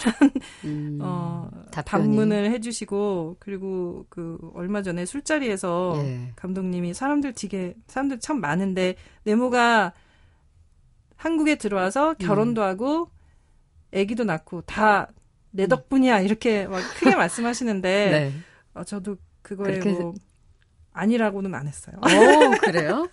음, 0.65 0.99
어, 1.01 1.49
답변이. 1.71 1.83
답문을 2.07 2.51
해주시고, 2.51 3.37
그리고 3.39 4.05
그, 4.09 4.37
얼마 4.53 4.81
전에 4.81 5.05
술자리에서 5.05 5.93
예. 5.97 6.31
감독님이 6.35 6.93
사람들 6.93 7.33
되게 7.33 7.75
사람들 7.87 8.19
참 8.19 8.39
많은데 8.41 8.95
네모가 9.23 9.93
한국에 11.15 11.55
들어와서 11.55 12.13
결혼도 12.15 12.63
하고 12.63 13.09
아기도 13.93 14.23
낳고 14.23 14.61
다 14.61 15.07
내 15.51 15.67
덕분이야 15.67 16.21
이렇게 16.21 16.67
막 16.67 16.79
크게 16.95 17.15
말씀하시는데 17.15 18.09
네. 18.11 18.33
어, 18.73 18.83
저도 18.83 19.17
그거에 19.41 19.79
뭐 19.79 20.13
아니라고는 20.93 21.53
안 21.55 21.67
했어요. 21.67 21.95
오, 21.97 22.51
그래요? 22.61 23.09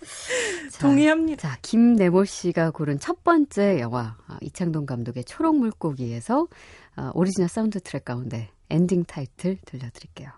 자, 0.71 0.79
동의합니다. 0.87 1.49
자, 1.49 1.57
김네모 1.61 2.25
씨가 2.25 2.71
고른 2.71 2.99
첫 2.99 3.23
번째 3.23 3.79
영화 3.79 4.17
아, 4.27 4.37
이창동 4.41 4.85
감독의 4.85 5.23
초록 5.25 5.57
물고기에서 5.57 6.47
아, 6.95 7.11
오리지널 7.13 7.47
사운드 7.49 7.79
트랙 7.79 8.05
가운데 8.05 8.49
엔딩 8.69 9.03
타이틀 9.05 9.57
들려드릴게요. 9.65 10.31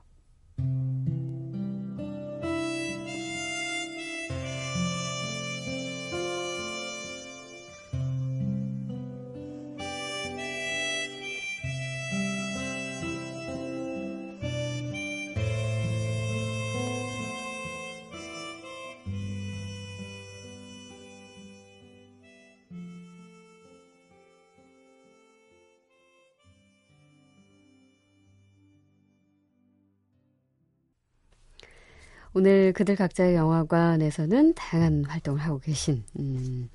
오늘 32.33 32.73
그들 32.73 32.95
각자의 32.95 33.35
영화관에서는 33.35 34.53
다양한 34.53 35.05
활동을 35.05 35.41
하고 35.41 35.59
계신 35.59 36.03
음, 36.19 36.69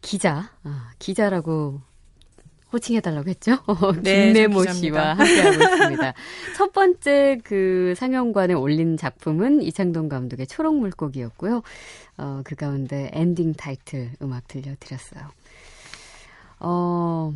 기자, 0.00 0.50
아, 0.64 0.90
기자라고 0.98 1.80
호칭해달라고 2.72 3.28
했죠? 3.28 3.58
네, 4.02 4.26
김네모 4.32 4.64
저 4.64 4.72
씨와. 4.72 5.14
함께하고 5.14 5.62
있습니다. 5.62 6.14
첫 6.56 6.72
번째 6.72 7.38
그 7.44 7.94
상영관에 7.96 8.54
올린 8.54 8.96
작품은 8.96 9.62
이창동 9.62 10.08
감독의 10.08 10.46
초록 10.46 10.76
물고기였고요. 10.76 11.62
어, 12.16 12.40
그 12.44 12.54
가운데 12.54 13.10
엔딩 13.12 13.52
타이틀 13.52 14.12
음악 14.22 14.48
들려드렸어요. 14.48 15.22
어, 16.60 17.34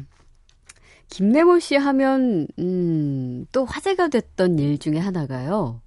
김네모 1.11 1.61
씨 1.61 1.77
하면, 1.77 2.49
음, 2.59 3.47
또 3.53 3.65
화제가 3.67 4.09
됐던 4.09 4.59
일 4.59 4.79
중에 4.79 4.99
하나가요. 4.99 5.81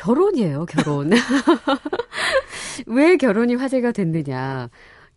결혼이에요, 0.00 0.64
결혼. 0.66 1.10
왜 2.86 3.16
결혼이 3.16 3.54
화제가 3.56 3.92
됐느냐. 3.92 4.70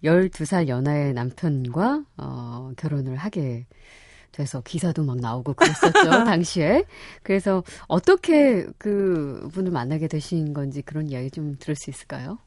12살 0.04 0.68
연하의 0.68 1.14
남편과, 1.14 2.04
어, 2.18 2.72
결혼을 2.76 3.16
하게 3.16 3.66
돼서 4.34 4.60
기사도 4.62 5.04
막 5.06 5.18
나오고 5.18 5.54
그랬었죠, 5.54 6.10
당시에. 6.26 6.84
그래서 7.22 7.64
어떻게 7.88 8.66
그 8.78 9.48
분을 9.54 9.72
만나게 9.72 10.10
되신 10.10 10.54
건지 10.54 10.82
그런 10.82 11.08
이야기 11.08 11.32
좀 11.32 11.56
들을 11.58 11.76
수 11.76 11.90
있을까요? 11.90 12.40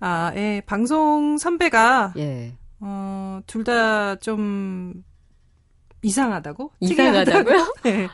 아, 0.00 0.32
예, 0.34 0.62
방송 0.66 1.38
선배가 1.38 2.14
예. 2.16 2.56
어, 2.80 3.40
둘 3.46 3.62
다 3.62 4.16
좀 4.16 5.04
이상하다고? 6.02 6.72
이상하다고요? 6.80 7.74
네. 7.84 8.08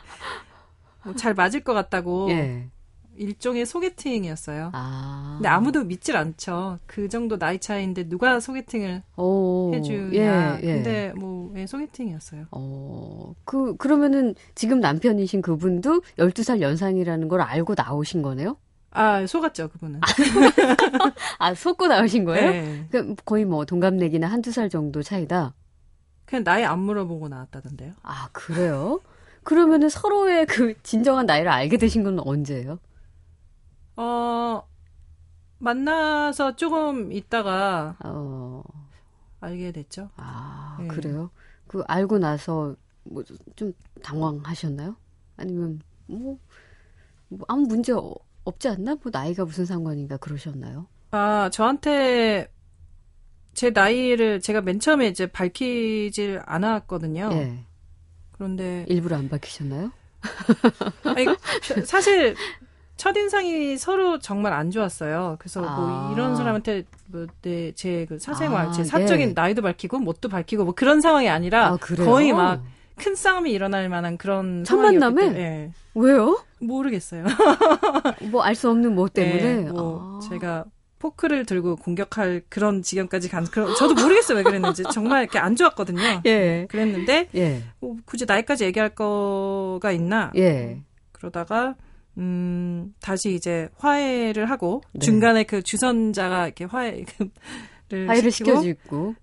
뭐 1.05 1.13
잘 1.15 1.33
맞을 1.33 1.61
것 1.61 1.73
같다고 1.73 2.29
예. 2.31 2.69
일종의 3.17 3.65
소개팅이었어요. 3.65 4.71
아. 4.73 5.35
근데 5.37 5.49
아무도 5.49 5.83
믿질 5.83 6.15
않죠. 6.15 6.79
그 6.85 7.09
정도 7.09 7.37
나이 7.37 7.59
차이인데 7.59 8.07
누가 8.09 8.39
소개팅을 8.39 9.03
오, 9.17 9.71
해주냐. 9.73 10.13
예, 10.13 10.59
예. 10.63 10.73
근데 10.75 11.13
뭐 11.15 11.51
예, 11.55 11.65
소개팅이었어요. 11.65 12.45
어, 12.51 13.33
그, 13.43 13.75
그러면은 13.77 14.35
지금 14.55 14.79
남편이신 14.79 15.41
그분도 15.41 16.01
12살 16.17 16.61
연상이라는 16.61 17.27
걸 17.27 17.41
알고 17.41 17.73
나오신 17.75 18.21
거네요? 18.21 18.57
아 18.91 19.25
속았죠 19.27 19.69
그분은. 19.69 19.99
아, 21.39 21.53
속고 21.53 21.87
나오신 21.87 22.25
거예요? 22.25 22.51
네. 22.51 22.87
그 22.89 23.15
거의 23.25 23.45
뭐 23.45 23.65
동갑내기나 23.65 24.27
한두 24.27 24.51
살 24.51 24.69
정도 24.69 25.03
차이다? 25.03 25.53
그냥 26.25 26.43
나이 26.43 26.63
안 26.63 26.79
물어보고 26.79 27.27
나왔다던데요. 27.27 27.93
아, 28.03 28.29
그래요? 28.31 29.01
그러면은 29.43 29.87
서로의 29.87 30.45
그 30.45 30.73
진정한 30.83 31.25
나이를 31.25 31.49
알게 31.49 31.77
되신 31.77 32.03
건 32.03 32.19
언제예요? 32.19 32.79
어 33.97 34.63
만나서 35.59 36.55
조금 36.55 37.11
있다가 37.11 37.97
어, 38.03 38.63
알게 39.39 39.71
됐죠. 39.71 40.09
아, 40.15 40.77
네. 40.79 40.87
그래요? 40.87 41.31
그 41.67 41.83
알고 41.87 42.19
나서 42.19 42.75
뭐 43.03 43.23
좀 43.55 43.73
당황하셨나요? 44.03 44.95
아니면 45.37 45.81
뭐, 46.07 46.37
뭐 47.29 47.45
아무 47.47 47.65
문제 47.67 47.91
어- 47.93 48.13
없지 48.43 48.67
않나? 48.69 48.95
뭐 49.01 49.09
나이가 49.11 49.45
무슨 49.45 49.65
상관인가 49.65 50.17
그러셨나요? 50.17 50.87
아 51.11 51.49
저한테 51.51 52.51
제 53.53 53.71
나이를 53.71 54.41
제가 54.41 54.61
맨 54.61 54.79
처음에 54.79 55.07
이제 55.07 55.25
밝히질 55.25 56.41
않았거든요. 56.45 57.29
예. 57.33 57.65
그런데 58.33 58.85
일부러 58.87 59.15
안 59.17 59.27
밝히셨나요? 59.29 59.91
아니, 61.03 61.25
사실 61.85 62.35
첫인상이 62.97 63.77
서로 63.77 64.19
정말 64.19 64.53
안 64.53 64.71
좋았어요. 64.71 65.37
그래서 65.39 65.63
아. 65.63 65.75
뭐 65.75 66.13
이런 66.13 66.35
사람한테 66.35 66.83
뭐제그 67.07 68.19
사생활, 68.19 68.67
아, 68.67 68.71
제 68.71 68.83
사적인 68.83 69.29
네. 69.29 69.33
나이도 69.33 69.61
밝히고 69.61 69.99
뭣도 69.99 70.29
밝히고 70.29 70.65
뭐 70.65 70.73
그런 70.75 70.99
상황이 71.01 71.29
아니라 71.29 71.67
아? 71.67 71.77
거의 71.77 72.33
막 72.33 72.61
큰 72.97 73.15
싸움이 73.15 73.51
일어날 73.51 73.89
만한 73.89 74.17
그런 74.17 74.63
첫 74.63 74.77
만남에? 74.77 75.21
때문에 75.21 75.39
예. 75.39 75.71
왜요? 75.93 76.39
모르겠어요. 76.59 77.25
뭐 78.31 78.41
알 78.43 78.55
수 78.55 78.69
없는 78.69 78.95
뭐 78.95 79.07
때문에. 79.07 79.41
네, 79.41 79.69
뭐 79.69 80.19
아. 80.23 80.27
제가 80.27 80.65
포크를 80.99 81.45
들고 81.45 81.75
공격할 81.75 82.41
그런 82.49 82.81
지경까지 82.81 83.29
간 83.29 83.45
그런 83.45 83.75
저도 83.75 83.93
모르겠어요 83.93 84.37
왜 84.37 84.43
그랬는지 84.43 84.83
정말 84.91 85.21
이렇게 85.21 85.37
안 85.37 85.55
좋았거든요. 85.55 86.21
예. 86.25 86.65
그랬는데 86.69 87.29
예. 87.35 87.61
뭐 87.79 87.97
굳이 88.05 88.25
나이까지 88.25 88.65
얘기할 88.65 88.89
거가 88.89 89.91
있나? 89.91 90.31
예. 90.35 90.81
그러다가 91.11 91.75
음 92.17 92.93
다시 92.99 93.35
이제 93.35 93.69
화해를 93.77 94.49
하고 94.49 94.81
네. 94.93 94.99
중간에 94.99 95.43
그 95.43 95.61
주선자가 95.61 96.45
이렇게 96.47 96.65
화해를 96.65 97.05
화해를 98.07 98.31
시키고 98.31 98.61
시켜주고. 98.61 99.15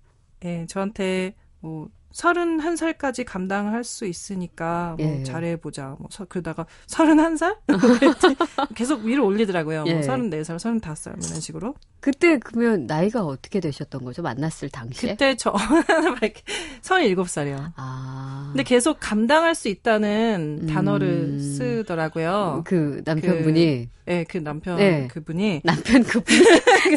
예, 0.45 0.65
저한테 0.67 1.33
뭐 1.59 1.89
31살까지 2.15 3.25
감당할 3.25 3.83
수 3.83 4.05
있으니까 4.05 4.95
뭐 4.97 5.05
예. 5.05 5.23
잘해보자. 5.23 5.97
뭐 5.99 6.07
서, 6.09 6.25
그러다가 6.25 6.65
31살? 6.87 7.57
계속 8.75 9.03
위로 9.03 9.25
올리더라고요. 9.25 9.83
예. 9.87 9.93
뭐 9.93 10.01
34살, 10.01 10.55
35살 10.55 11.09
뭐 11.17 11.27
이런 11.27 11.39
식으로. 11.41 11.75
그때 11.99 12.37
그러면 12.39 12.85
나이가 12.85 13.25
어떻게 13.25 13.59
되셨던 13.59 14.05
거죠? 14.05 14.21
만났을 14.21 14.69
당시에? 14.69 15.11
그때 15.11 15.35
저 15.35 15.51
37살이요. 16.81 17.73
아. 17.75 18.51
근데 18.53 18.63
계속 18.63 18.97
감당할 18.99 19.53
수 19.55 19.67
있다는 19.67 20.59
음. 20.61 20.67
단어를 20.67 21.39
쓰더라고요. 21.39 22.63
그 22.65 23.01
남편분이 23.03 23.89
예, 24.07 24.23
그 24.25 24.37
남편 24.37 24.77
네. 24.77 25.07
그분이 25.07 25.61
남편 25.63 26.03
그분이 26.03 26.45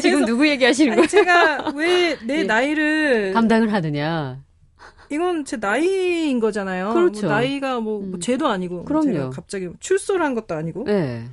지금 0.01 0.23
누구 0.25 0.47
얘기하시는 0.47 0.95
거예요? 0.95 1.07
제가 1.07 1.71
왜내 1.75 2.39
예. 2.39 2.43
나이를 2.43 3.33
감당을 3.33 3.73
하느냐? 3.73 4.43
이건 5.11 5.45
제 5.45 5.57
나이인 5.57 6.39
거잖아요. 6.39 6.93
그렇죠. 6.93 7.27
뭐 7.27 7.35
나이가 7.35 7.79
뭐, 7.79 7.99
뭐 7.99 8.13
음. 8.15 8.19
죄도 8.19 8.47
아니고 8.47 8.85
그럼요. 8.85 9.31
갑자기 9.31 9.69
출소를 9.79 10.23
한 10.23 10.35
것도 10.35 10.55
아니고. 10.55 10.83
네. 10.83 11.27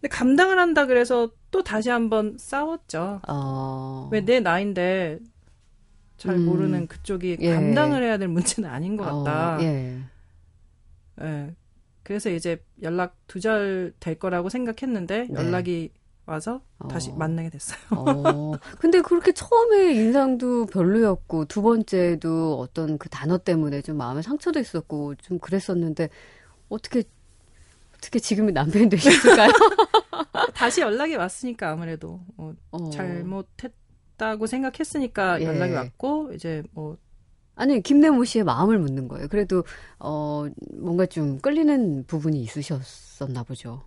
근데 0.00 0.08
감당을 0.08 0.58
한다 0.58 0.86
그래서 0.86 1.30
또 1.50 1.62
다시 1.62 1.90
한번 1.90 2.36
싸웠죠. 2.38 3.20
어. 3.28 4.08
왜내 4.12 4.40
나이인데 4.40 5.18
잘 6.16 6.34
음. 6.34 6.46
모르는 6.46 6.86
그쪽이 6.86 7.38
예. 7.40 7.54
감당을 7.54 8.02
해야 8.02 8.18
될 8.18 8.28
문제는 8.28 8.68
아닌 8.68 8.96
것 8.96 9.04
같다. 9.04 9.56
어, 9.56 9.62
예. 9.62 10.00
예. 11.22 11.54
그래서 12.02 12.30
이제 12.30 12.62
연락 12.82 13.16
두절 13.26 13.94
될 13.98 14.14
거라고 14.16 14.48
생각했는데 14.48 15.26
네. 15.28 15.34
연락이 15.34 15.90
와서 16.26 16.60
다시 16.90 17.10
어. 17.10 17.14
만나게 17.14 17.50
됐어요. 17.50 17.78
어. 17.90 18.52
근데 18.80 19.00
그렇게 19.00 19.32
처음에 19.32 19.94
인상도 19.94 20.66
별로였고 20.66 21.44
두 21.44 21.62
번째도 21.62 22.58
어떤 22.58 22.98
그 22.98 23.08
단어 23.08 23.38
때문에 23.38 23.80
좀 23.80 23.96
마음에 23.96 24.22
상처도 24.22 24.58
있었고 24.58 25.14
좀 25.16 25.38
그랬었는데 25.38 26.08
어떻게 26.68 27.04
어떻게 27.96 28.18
지금의 28.18 28.52
남편이 28.52 28.88
되셨을까요? 28.88 29.50
다시 30.54 30.80
연락이 30.80 31.14
왔으니까 31.14 31.70
아무래도 31.70 32.20
뭐 32.34 32.54
어. 32.72 32.90
잘못했다고 32.90 34.46
생각했으니까 34.46 35.40
예. 35.40 35.44
연락이 35.46 35.74
왔고 35.74 36.32
이제 36.34 36.64
뭐 36.72 36.96
아니 37.54 37.80
김래모 37.80 38.24
씨의 38.24 38.44
마음을 38.44 38.78
묻는 38.80 39.06
거예요. 39.06 39.28
그래도 39.28 39.64
어 40.00 40.46
뭔가 40.72 41.06
좀 41.06 41.38
끌리는 41.38 42.04
부분이 42.06 42.42
있으셨었나 42.42 43.44
보죠. 43.44 43.82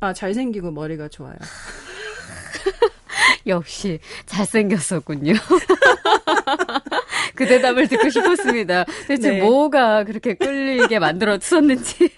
아, 0.00 0.12
잘생기고 0.12 0.70
머리가 0.70 1.08
좋아요. 1.08 1.36
역시 3.46 3.98
잘생겼었군요. 4.26 5.34
그 7.34 7.46
대답을 7.46 7.88
듣고 7.88 8.10
싶었습니다. 8.10 8.84
대체 9.08 9.32
네. 9.32 9.40
뭐가 9.40 10.04
그렇게 10.04 10.34
끌리게 10.34 10.98
만들었었는지. 10.98 12.10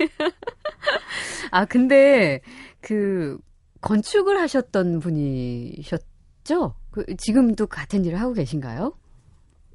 아, 1.51 1.65
근데 1.65 2.41
그 2.81 3.39
건축을 3.81 4.39
하셨던 4.41 5.01
분이셨죠? 5.01 6.75
그 6.91 7.05
지금도 7.17 7.67
같은 7.67 8.05
일을 8.05 8.21
하고 8.21 8.35
계신가요? 8.35 8.93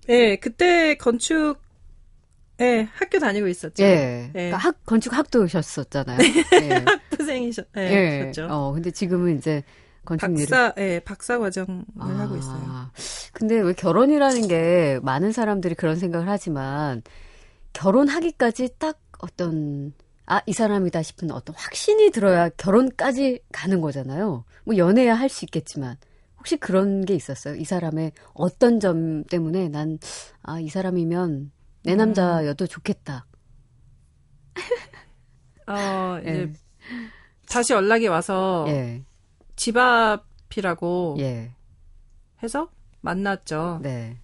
예, 0.10 0.36
그때 0.36 0.96
건축, 0.96 1.58
예, 2.62 2.88
학교 2.94 3.20
다니고 3.20 3.48
있었죠. 3.48 3.84
예. 3.84 3.88
예. 3.88 4.30
그러니까 4.34 4.58
학, 4.58 4.86
건축 4.86 5.14
학도셨었잖아요. 5.14 6.20
예. 6.62 6.70
학부생이셨, 6.86 7.68
예, 7.78 7.82
예. 8.38 8.42
어, 8.50 8.72
근데 8.74 8.92
지금은 8.92 9.38
이제 9.38 9.64
건축 10.06 10.30
일을 10.32 10.48
박사, 10.48 10.74
예, 10.78 11.00
박사 11.00 11.38
과정을 11.40 11.84
아, 12.00 12.06
하고 12.06 12.36
있어요. 12.38 12.92
근데 13.34 13.60
왜 13.60 13.74
결혼이라는 13.74 14.48
게 14.48 15.00
많은 15.04 15.32
사람들이 15.32 15.76
그런 15.76 15.96
생각을 15.96 16.28
하지만 16.30 17.02
결혼하기까지 17.74 18.70
딱 18.78 19.00
어떤 19.20 19.94
아, 20.26 20.42
이 20.46 20.54
사람이다 20.54 21.02
싶은 21.04 21.32
어떤 21.32 21.56
확신이 21.58 22.10
들어야 22.12 22.50
결혼까지 22.50 23.40
가는 23.52 23.82
거잖아요. 23.82 24.46
뭐 24.66 24.78
연애야 24.78 25.16
할 25.16 25.30
수 25.30 25.46
있겠지만 25.46 25.98
혹시 26.38 26.58
그런 26.58 27.06
게 27.06 27.14
있었어요? 27.14 27.56
이 27.56 27.64
사람의 27.66 28.14
어떤 28.34 28.80
점 28.80 29.24
때문에 29.26 29.70
난 29.70 30.00
아, 30.44 30.60
이 30.60 30.70
사람이면 30.70 31.52
내 31.84 31.96
남자여도 31.96 32.68
좋겠다. 32.68 33.26
어, 35.68 36.20
이제 36.22 36.32
예. 36.32 36.54
다시 37.48 37.74
연락이 37.74 38.08
와서 38.08 38.66
예. 38.68 39.04
집 39.56 39.78
앞이라고 39.78 41.16
예. 41.20 41.54
해서 42.44 42.70
만났죠. 43.02 43.80
네. 43.82 44.18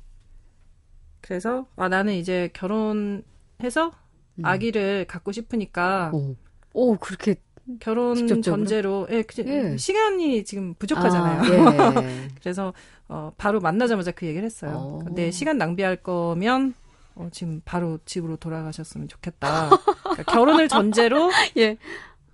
그래서 1.22 1.68
아 1.76 1.90
나는 1.90 2.14
이제 2.14 2.50
결혼해서 2.54 3.92
음. 4.36 4.46
아기를 4.46 5.06
갖고 5.06 5.32
싶으니까 5.32 6.12
오. 6.14 6.36
오, 6.74 6.96
그렇게 6.98 7.36
결혼 7.80 8.16
직접적으로? 8.16 8.42
전제로 8.42 9.08
예, 9.10 9.24
그, 9.24 9.44
예. 9.46 9.78
시간이 9.78 10.46
지금 10.46 10.74
부족하잖아요. 10.76 11.42
아, 11.42 12.04
예. 12.04 12.28
그래서 12.40 12.74
어, 13.10 13.32
바로 13.38 13.60
만나자마자 13.60 14.12
그 14.12 14.26
얘기를 14.26 14.46
했어요. 14.46 14.72
어. 14.76 15.00
근데 15.04 15.32
시간 15.32 15.58
낭비할 15.58 15.98
거면 15.98 16.74
어, 17.18 17.30
지금 17.32 17.62
바로 17.66 18.00
집으로 18.06 18.38
돌아가셨으면 18.38 19.08
좋겠다. 19.08 19.70
그러니까 19.70 20.24
결혼을 20.24 20.68
전제로 20.68 21.32
예. 21.58 21.78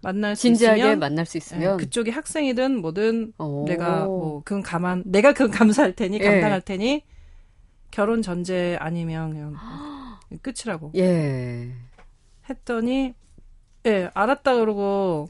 만날 0.02 0.36
수 0.36 0.42
진지하게 0.44 0.80
있으면 0.82 1.00
만날 1.00 1.26
수 1.26 1.38
예, 1.38 1.40
있으면 1.40 1.78
그쪽이 1.78 2.12
학생이든 2.12 2.82
뭐든 2.82 3.34
오. 3.38 3.66
내가 3.66 4.04
뭐 4.06 4.42
그건 4.44 4.62
감안 4.62 5.02
내가 5.06 5.32
그건 5.32 5.50
감사할 5.50 5.94
테니 5.96 6.20
예. 6.20 6.24
감당할 6.24 6.60
테니 6.62 7.06
결혼 7.90 8.22
전제 8.22 8.78
아니면 8.82 9.32
그냥 9.32 9.56
끝이라고 10.42 10.92
예. 10.98 11.72
했더니 12.50 13.14
예 13.86 14.10
알았다 14.14 14.56
그러고 14.56 15.30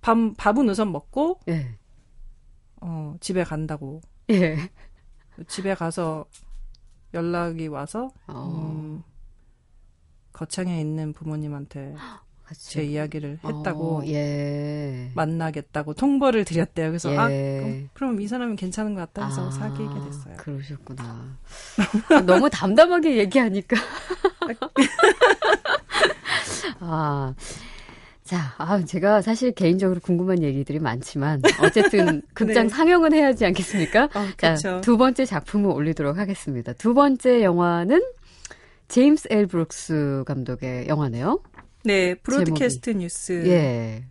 밥 0.00 0.16
밥은 0.36 0.68
우선 0.68 0.90
먹고 0.90 1.38
예. 1.48 1.76
어 2.80 3.14
집에 3.20 3.44
간다고 3.44 4.00
예. 4.30 4.56
집에 5.46 5.74
가서 5.74 6.26
연락이 7.14 7.66
와서 7.66 8.10
어. 8.26 8.48
음, 8.52 9.02
거창에 10.32 10.80
있는 10.80 11.12
부모님한테 11.12 11.94
같이. 12.44 12.70
제 12.70 12.84
이야기를 12.84 13.38
했다고 13.44 13.98
어, 13.98 14.06
예. 14.06 15.12
만나겠다고 15.14 15.94
통보를 15.94 16.44
드렸대요. 16.44 16.88
그래서 16.88 17.12
예. 17.12 17.16
아 17.16 17.28
그럼, 17.28 17.88
그럼 17.94 18.20
이 18.20 18.26
사람은 18.26 18.56
괜찮은 18.56 18.94
것 18.94 19.00
같다 19.00 19.24
해서 19.26 19.46
아, 19.46 19.50
사귀게 19.50 20.00
됐어요. 20.00 20.36
그러셨구나. 20.36 21.38
너무 22.26 22.50
담담하게 22.50 23.18
얘기하니까. 23.18 23.76
아. 26.80 27.34
자, 28.30 28.54
아, 28.58 28.78
제가 28.84 29.22
사실 29.22 29.50
개인적으로 29.50 29.98
궁금한 29.98 30.40
얘기들이 30.44 30.78
많지만, 30.78 31.42
어쨌든 31.60 32.22
극장 32.32 32.68
네. 32.68 32.68
상영은 32.68 33.12
해야지 33.12 33.44
않겠습니까? 33.44 34.04
어, 34.04 34.56
자. 34.56 34.80
두 34.82 34.96
번째 34.96 35.24
작품을 35.24 35.72
올리도록 35.72 36.16
하겠습니다. 36.16 36.72
두 36.74 36.94
번째 36.94 37.42
영화는 37.42 38.00
제임스 38.86 39.26
엘 39.32 39.48
브룩스 39.48 40.22
감독의 40.28 40.86
영화네요. 40.86 41.40
네, 41.82 42.14
브로드캐스트 42.14 42.90
뉴스. 42.90 43.42
예. 43.48 44.04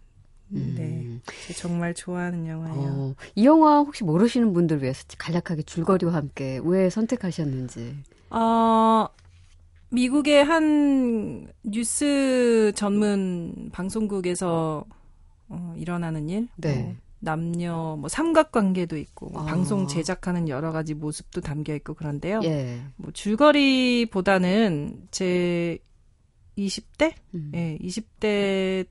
네, 0.50 1.22
정말 1.56 1.94
좋아하는 1.94 2.46
영화예요. 2.46 2.76
어, 2.76 3.16
이 3.36 3.46
영화 3.46 3.78
혹시 3.78 4.04
모르시는 4.04 4.52
분들 4.52 4.84
위해서 4.84 5.06
간략하게 5.18 5.62
줄거리와 5.62 6.14
함께 6.14 6.60
왜 6.66 6.90
선택하셨는지. 6.90 7.96
어, 8.32 9.08
미국의 9.92 10.44
한 10.44 11.48
뉴스 11.64 12.72
전문 12.76 13.70
방송국에서 13.72 14.86
어, 15.50 15.74
일어나는 15.78 16.30
일, 16.30 16.48
네. 16.58 16.84
뭐 16.84 16.96
남녀 17.20 17.98
뭐 18.00 18.08
삼각관계도 18.08 18.98
있고 18.98 19.30
뭐 19.30 19.42
아. 19.42 19.46
방송 19.46 19.88
제작하는 19.88 20.48
여러 20.48 20.72
가지 20.72 20.94
모습도 20.94 21.42
담겨 21.42 21.74
있고 21.76 21.94
그런데요. 21.94 22.42
예. 22.44 22.80
뭐 22.96 23.12
줄거리보다는 23.12 25.08
제 25.12 25.80
20대, 26.58 27.14
음. 27.34 27.52
예, 27.56 27.78
20대 27.82 28.86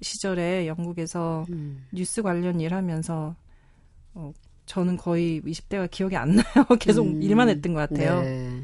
시절에 0.00 0.66
영국에서 0.66 1.44
음. 1.50 1.84
뉴스 1.92 2.22
관련 2.22 2.60
일하면서 2.60 3.34
어, 4.14 4.32
저는 4.66 4.96
거의 4.96 5.40
20대가 5.42 5.90
기억이 5.90 6.16
안 6.16 6.36
나요. 6.36 6.44
계속 6.80 7.06
음. 7.06 7.22
일만 7.22 7.48
했던 7.48 7.74
것 7.74 7.88
같아요. 7.88 8.22
네. 8.22 8.60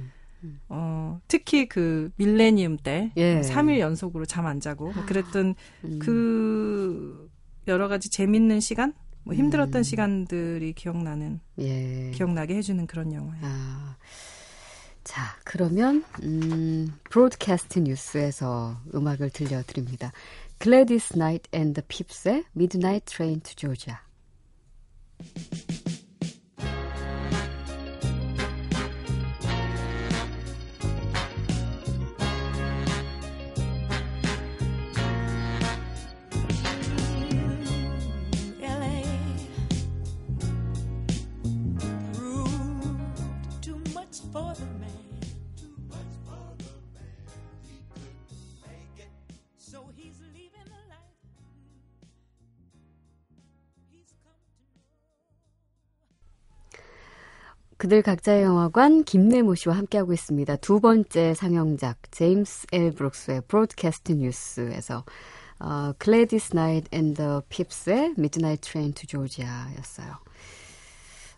어, 0.69 1.21
특히 1.29 1.67
그 1.67 2.11
밀레니엄 2.17 2.77
때 2.79 3.13
예. 3.17 3.41
3일 3.41 3.79
연속으로 3.79 4.25
잠 4.27 4.47
안 4.47 4.61
자고 4.61 4.93
뭐 4.93 5.05
그랬던 5.07 5.55
음. 5.85 5.99
그 6.01 7.31
여러 7.67 7.89
가지 7.89 8.11
재밌는 8.11 8.61
시간, 8.61 8.93
뭐 9.23 9.35
힘들었던 9.35 9.81
음. 9.81 9.83
시간들이 9.83 10.75
기억나는 10.75 11.41
예. 11.61 12.11
기억나게 12.15 12.57
해주는 12.57 12.87
그런 12.87 13.13
영화예요. 13.13 13.41
아. 13.43 13.97
자, 15.03 15.37
그러면 15.45 16.03
음, 16.23 16.93
브로드캐스트 17.11 17.81
뉴스에서 17.81 18.77
음악을 18.95 19.31
들려드립니다. 19.31 20.13
Gladys 20.61 21.09
Knight 21.13 21.49
and 21.55 21.75
the 21.79 21.87
Pips의 21.87 22.45
Midnight 22.57 23.05
Train 23.07 23.41
to 23.41 23.55
Georgia. 23.55 23.99
그들 57.85 58.01
각자의 58.01 58.45
영화관 58.45 59.05
김래모 59.05 59.57
씨와 59.57 59.77
함께하고 59.77 60.15
있습니다. 60.15 60.57
두 60.57 60.81
번째 60.81 61.35
상영작 61.35 62.11
제임스 62.13 62.69
엘 62.73 62.93
브룩스의 62.93 63.43
브로드캐스트 63.47 64.13
뉴스에서 64.13 65.05
어, 65.61 65.93
Knight 65.99 66.89
and 66.95 67.15
the 67.15 67.41
Pips의 67.51 68.15
Midnight 68.17 68.63
Train 68.63 68.95
to 68.95 69.07
Georgia였어요. 69.07 70.15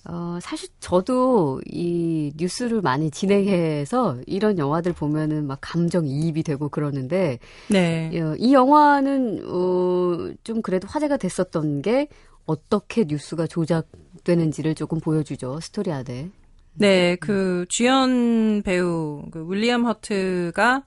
어, 0.05 0.39
사실 0.41 0.69
저도 0.79 1.63
이 1.67 2.31
뉴스를 2.37 2.81
많이 2.81 3.11
진행해서 3.11 4.19
이런 4.29 4.57
영화들 4.57 4.93
보면은 4.93 5.49
막 5.49 5.59
감정 5.61 6.07
이입이 6.07 6.45
되고 6.45 6.69
그러는데 6.69 7.41
네. 7.71 8.21
어, 8.21 8.37
이 8.39 8.55
영화는 8.55 9.47
어, 9.49 10.33
좀 10.45 10.63
그래도 10.63 10.87
화제가 10.87 11.17
됐었던 11.17 11.83
게 11.83 12.07
어떻게 12.45 13.05
뉴스가 13.05 13.49
조작 13.49 13.89
되는지를 14.27 14.75
조금 14.75 15.01
보여주죠 15.01 15.61
스토리 15.61 15.93
안에. 15.93 16.31
네, 16.75 17.17
그 17.17 17.65
주연 17.69 18.63
배우 18.63 19.25
그 19.31 19.47
윌리엄 19.49 19.87
허트가 19.87 20.85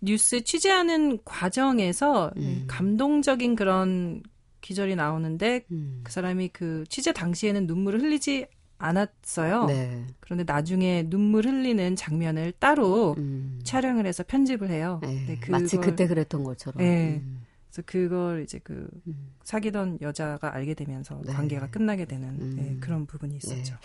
뉴스 0.00 0.42
취재하는 0.42 1.18
과정에서 1.24 2.32
음. 2.36 2.64
감동적인 2.66 3.54
그런 3.54 4.22
기절이 4.62 4.96
나오는데 4.96 5.64
음. 5.70 6.00
그 6.02 6.12
사람이 6.12 6.48
그 6.48 6.84
취재 6.88 7.12
당시에는 7.12 7.66
눈물을 7.66 8.00
흘리지 8.00 8.46
않았어요. 8.78 9.66
네. 9.66 10.06
그런데 10.20 10.44
나중에 10.44 11.08
눈물 11.08 11.46
흘리는 11.46 11.94
장면을 11.94 12.52
따로 12.58 13.14
음. 13.18 13.60
촬영을 13.62 14.06
해서 14.06 14.24
편집을 14.26 14.70
해요. 14.70 14.98
네, 15.02 15.24
네, 15.26 15.40
마치 15.48 15.76
그때 15.76 16.06
그랬던 16.06 16.42
것처럼. 16.42 16.78
네. 16.78 17.20
음. 17.22 17.41
그래서 17.72 17.82
그걸 17.86 18.42
이제 18.42 18.60
그 18.62 18.86
음. 19.06 19.32
사귀던 19.42 19.98
여자가 20.02 20.54
알게 20.54 20.74
되면서 20.74 21.18
네. 21.24 21.32
관계가 21.32 21.70
끝나게 21.70 22.04
되는 22.04 22.28
음. 22.28 22.54
네, 22.54 22.76
그런 22.80 23.06
부분이 23.06 23.36
있었죠. 23.36 23.76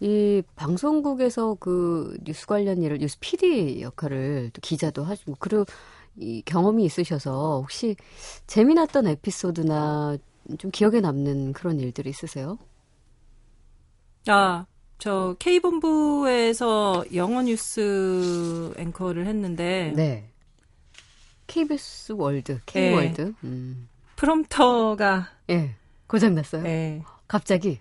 이 0.00 0.42
방송국에서 0.56 1.56
그 1.58 2.18
뉴스 2.22 2.46
관련 2.46 2.82
일을 2.82 2.98
뉴스 2.98 3.18
PD 3.18 3.80
역할을 3.80 4.50
또 4.52 4.60
기자도 4.60 5.04
하시고 5.04 5.36
그리고 5.38 5.64
이 6.16 6.42
경험이 6.44 6.84
있으셔서 6.84 7.60
혹시 7.62 7.96
재미났던 8.46 9.06
에피소드나 9.06 10.18
좀 10.58 10.70
기억에 10.70 11.00
남는 11.00 11.54
그런 11.54 11.80
일들이 11.80 12.10
있으세요? 12.10 12.58
아, 14.26 14.66
저 14.98 15.34
K본부에서 15.38 17.04
영어 17.14 17.40
뉴스 17.42 18.74
앵커를 18.76 19.26
했는데 19.26 19.94
네. 19.96 20.29
KBS 21.50 22.12
월드, 22.12 22.60
K 22.64 22.94
월드. 22.94 23.34
음. 23.42 23.88
프롬터가 24.14 25.30
예. 25.50 25.74
고장 26.06 26.36
났어요. 26.36 26.64
예. 26.64 27.02
갑자기 27.26 27.80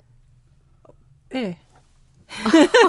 예. 1.36 1.60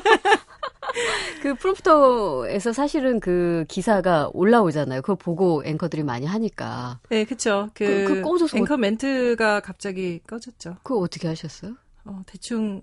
그 1.42 1.54
프롬프터에서 1.54 2.72
사실은 2.72 3.20
그 3.20 3.64
기사가 3.68 4.30
올라오잖아요. 4.32 5.02
그거 5.02 5.14
보고 5.14 5.62
앵커들이 5.64 6.02
많이 6.02 6.26
하니까. 6.26 6.98
예, 7.10 7.24
그쵸. 7.24 7.70
그, 7.74 8.04
그- 8.06 8.14
그 8.14 8.22
꺼져서 8.22 8.58
앵커 8.58 8.76
멘트가 8.76 9.60
갑자기 9.60 10.20
꺼졌죠. 10.26 10.76
그거 10.82 11.00
어떻게 11.00 11.28
하셨어요? 11.28 11.74
어, 12.04 12.22
대충 12.26 12.82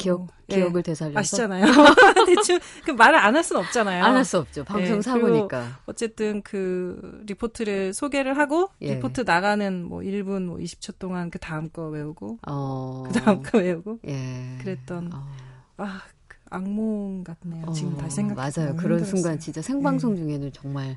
기억 0.00 0.20
어, 0.22 0.26
예. 0.50 0.56
기억을 0.56 0.82
되살려서 0.82 1.18
아시잖아요. 1.18 1.64
대충 2.26 2.58
그 2.84 2.90
말을 2.92 3.18
안 3.18 3.36
할 3.36 3.44
수는 3.44 3.62
없잖아요. 3.62 4.04
안 4.04 4.16
할 4.16 4.24
수 4.24 4.38
없죠. 4.38 4.64
방송 4.64 4.96
예, 4.98 5.02
사고니까. 5.02 5.80
어쨌든 5.86 6.42
그 6.42 7.22
리포트를 7.26 7.92
소개를 7.94 8.36
하고 8.38 8.68
예. 8.80 8.94
리포트 8.94 9.22
나가는 9.22 9.84
뭐 9.84 10.00
1분 10.00 10.44
뭐 10.46 10.56
20초 10.58 10.98
동안 10.98 11.30
그 11.30 11.38
다음 11.38 11.68
거 11.70 11.88
외우고 11.88 12.38
어. 12.46 13.04
그 13.06 13.12
다음 13.20 13.42
거 13.42 13.58
외우고 13.58 13.98
예. 14.06 14.58
그랬던 14.62 15.10
어. 15.12 15.28
아, 15.76 16.00
그 16.26 16.36
악몽 16.50 17.22
같네요. 17.24 17.72
지금 17.72 17.94
어, 17.94 17.96
다시 17.98 18.16
생각해 18.16 18.50
맞아요. 18.56 18.76
그런 18.76 19.04
순간 19.04 19.38
진짜 19.38 19.62
생방송 19.62 20.16
중에는 20.16 20.52
정말 20.52 20.96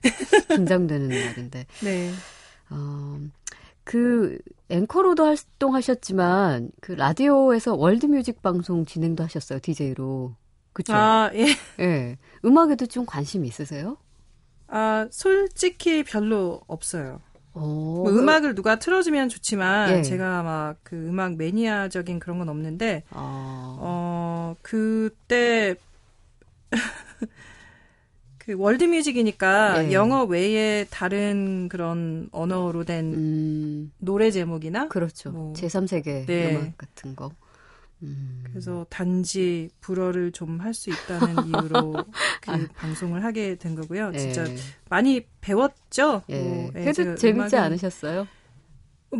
긴장되는 0.49 1.07
날인데. 1.09 1.65
네. 1.83 2.11
어, 2.69 3.19
그 3.83 4.37
앵커로도 4.69 5.25
활동하셨지만 5.25 6.71
그 6.81 6.93
라디오에서 6.93 7.75
월드뮤직 7.75 8.41
방송 8.41 8.85
진행도 8.85 9.23
하셨어요. 9.23 9.59
DJ로. 9.61 10.35
그쵸? 10.73 10.93
아, 10.93 11.29
예. 11.33 11.47
예. 11.79 12.17
음악에도 12.43 12.85
좀 12.87 13.05
관심 13.05 13.45
있으세요? 13.45 13.97
아, 14.67 15.07
솔직히 15.11 16.03
별로 16.03 16.61
없어요. 16.67 17.21
어, 17.53 17.59
뭐 17.59 18.09
음악을 18.09 18.55
누가 18.55 18.79
틀어주면 18.79 19.29
좋지만 19.29 19.97
예. 19.97 20.01
제가 20.01 20.41
막 20.41 20.73
그 20.93 21.07
음악 21.07 21.37
매니아적인 21.37 22.19
그런 22.19 22.37
건 22.37 22.49
없는데 22.49 23.03
어, 23.11 23.77
어 23.79 24.55
그때 24.61 25.75
그 28.45 28.53
월드뮤직이니까 28.57 29.85
예. 29.87 29.93
영어 29.93 30.23
외에 30.25 30.85
다른 30.89 31.69
그런 31.69 32.27
언어로 32.31 32.83
된 32.83 33.13
음, 33.13 33.91
노래 33.99 34.31
제목이나 34.31 34.89
그렇죠. 34.89 35.31
뭐, 35.31 35.53
제3세계 35.53 36.25
네. 36.25 36.55
음악 36.57 36.77
같은 36.77 37.15
거. 37.15 37.31
음. 38.01 38.43
그래서 38.49 38.85
단지 38.89 39.69
불어를 39.79 40.33
좀 40.33 40.59
할 40.59 40.73
수 40.73 40.89
있다는 40.89 41.35
이유로 41.47 41.93
그 42.41 42.51
아. 42.51 42.59
방송을 42.75 43.23
하게 43.23 43.55
된 43.55 43.75
거고요. 43.75 44.11
진짜 44.17 44.45
예. 44.45 44.55
많이 44.89 45.25
배웠죠. 45.39 46.23
예. 46.29 46.39
뭐, 46.41 46.65
예, 46.75 46.79
그래도 46.81 46.93
제가 46.93 47.15
재밌지 47.15 47.55
않으셨어요? 47.55 48.27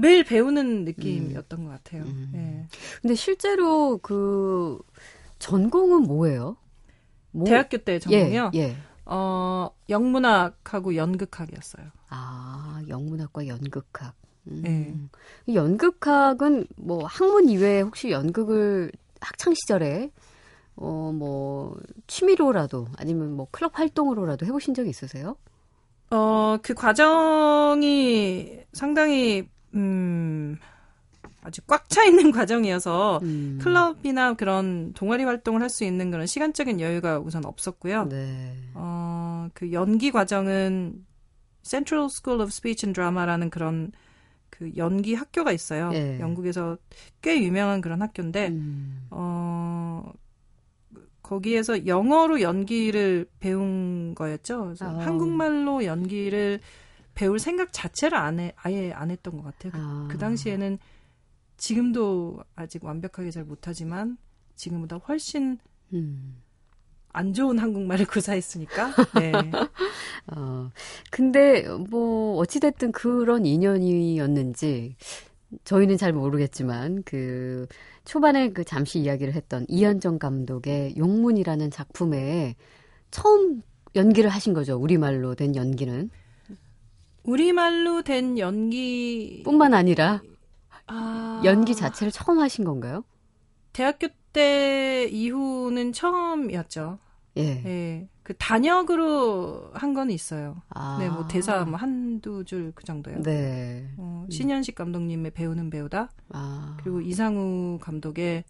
매일 0.02 0.26
배우는 0.26 0.84
느낌이었던 0.86 1.64
것 1.64 1.70
같아요. 1.70 2.04
음. 2.04 2.32
예. 2.36 2.68
근데 3.02 3.16
실제로 3.16 4.00
그 4.00 4.80
전공은 5.40 6.02
뭐예요? 6.04 6.58
뭐- 7.32 7.46
대학교 7.48 7.78
때 7.78 8.00
전공이요. 8.00 8.52
예, 8.56 8.60
예. 8.60 8.76
어, 9.06 9.70
영문학하고 9.90 10.96
연극학이었어요. 10.96 11.86
아, 12.10 12.82
영문학과 12.88 13.48
연극학. 13.48 14.16
음. 14.48 14.62
네. 14.62 14.96
이 15.46 15.56
연극학은 15.56 16.68
뭐 16.76 17.06
학문 17.06 17.50
이외에 17.50 17.82
혹시 17.82 18.12
연극을 18.12 18.92
학창 19.22 19.54
시절에 19.54 20.12
어 20.76 21.12
뭐 21.14 21.78
취미로라도 22.08 22.88
아니면 22.98 23.34
뭐 23.34 23.48
클럽 23.52 23.78
활동으로라도 23.80 24.46
해보신 24.48 24.74
적 24.74 24.88
있으세요? 24.88 25.38
어, 26.12 26.58
그 26.62 26.74
과정이 26.74 28.60
상당히, 28.74 29.50
음, 29.74 30.58
아주 31.44 31.62
꽉 31.68 31.90
차 31.90 32.04
있는 32.06 32.32
과정이어서 32.32 33.20
음. 33.24 33.60
클럽이나 33.62 34.34
그런 34.34 34.94
동아리 34.94 35.24
활동을 35.24 35.62
할 35.62 35.70
수 35.70 35.84
있는 35.84 36.12
그런 36.12 36.26
시간적인 36.26 36.80
여유가 36.80 37.20
우선 37.20 37.46
없었고요. 37.46 38.06
네. 38.10 38.56
어, 38.74 39.48
그 39.54 39.72
연기 39.72 40.12
과정은 40.12 41.06
Central 41.64 42.06
School 42.06 42.42
of 42.42 42.50
Speech 42.50 42.86
and 42.86 42.96
Drama라는 42.96 43.50
그런 43.50 43.92
그 44.50 44.72
연기 44.78 45.16
학교가 45.16 45.52
있어요. 45.52 45.90
예. 45.94 46.20
영국에서 46.20 46.78
꽤 47.22 47.42
유명한 47.42 47.82
그런 47.82 48.02
학교인데, 48.02 48.50
음. 48.50 49.08
어, 49.10 50.12
거기에서 51.24 51.88
영어로 51.88 52.42
연기를 52.42 53.26
배운 53.40 54.14
거였죠. 54.14 54.66
그래서 54.66 54.86
아. 54.86 55.06
한국말로 55.06 55.86
연기를 55.86 56.60
배울 57.16 57.40
생각 57.40 57.72
자체를 57.72 58.18
안 58.18 58.40
해, 58.40 58.54
아예 58.58 58.92
안 58.92 59.10
했던 59.10 59.38
것 59.38 59.44
같아요. 59.44 59.72
그, 59.72 59.78
아. 59.82 60.08
그 60.12 60.18
당시에는 60.18 60.78
지금도 61.64 62.44
아직 62.58 62.84
완벽하게 62.84 63.32
잘 63.32 63.46
못하지만 63.46 64.18
지금보다 64.56 64.98
훨씬 64.98 65.58
음. 65.94 66.36
안 67.14 67.34
좋은 67.34 67.58
한국말을 67.58 68.06
구사했으니까. 68.12 68.92
네. 69.18 69.32
어, 70.28 70.70
근데 71.10 71.66
뭐 71.90 72.36
어찌됐든 72.36 72.92
그런 72.92 73.46
인연이었는지 73.46 74.98
저희는 75.64 75.96
잘 75.96 76.12
모르겠지만 76.12 77.04
그 77.06 77.66
초반에 78.04 78.50
그 78.52 78.66
잠시 78.66 79.00
이야기를 79.00 79.34
했던 79.34 79.66
이현정 79.70 80.20
감독의 80.20 80.98
용문이라는 80.98 81.72
작품에 81.72 82.58
처음 83.10 83.62
연기를 83.96 84.30
하신 84.30 84.54
거죠. 84.54 84.76
우리말로 84.76 85.34
된 85.34 85.56
연기는 85.56 86.10
우리말로 87.24 88.02
된 88.02 88.38
연기 88.38 89.44
뿐만 89.46 89.74
아니라 89.74 90.22
아, 90.88 91.42
연기 91.46 91.76
자체를 91.76 92.12
처음 92.12 92.40
하신 92.40 92.64
건가요? 92.66 93.04
대학교 93.72 94.08
때 94.34 95.08
이후는 95.12 95.94
처음이었죠. 95.94 97.00
예. 97.38 97.42
예. 97.66 98.10
그 98.22 98.34
단역으로 98.38 99.72
한 99.74 99.94
건 99.94 100.10
있어요. 100.12 100.62
아. 100.70 100.98
네, 101.00 101.10
뭐 101.10 101.28
대사 101.28 101.66
뭐 101.66 101.78
한두 101.78 102.44
줄 102.46 102.72
그 102.76 102.84
정도요. 102.84 103.22
네. 103.22 103.90
어, 103.98 104.26
신현식 104.30 104.76
감독님의 104.76 105.32
배우는 105.32 105.70
배우다. 105.70 106.10
아. 106.30 106.78
그리고 106.82 107.02
이상우 107.02 107.80
감독의 107.82 108.44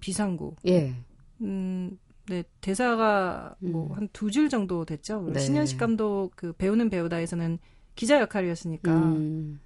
비상구. 0.00 0.54
예. 0.66 0.94
음, 1.42 1.98
네, 2.28 2.44
대사가 2.60 3.54
뭐 3.58 3.88
음. 3.88 3.96
한두 3.96 4.30
줄 4.30 4.48
정도 4.48 4.84
됐죠. 4.84 5.28
네. 5.32 5.40
신현식 5.40 5.78
감독 5.78 6.30
그 6.36 6.52
배우는 6.52 6.88
배우다에서는 6.90 7.58
기자 7.96 8.20
역할이었으니까 8.20 8.92
음. 8.92 9.60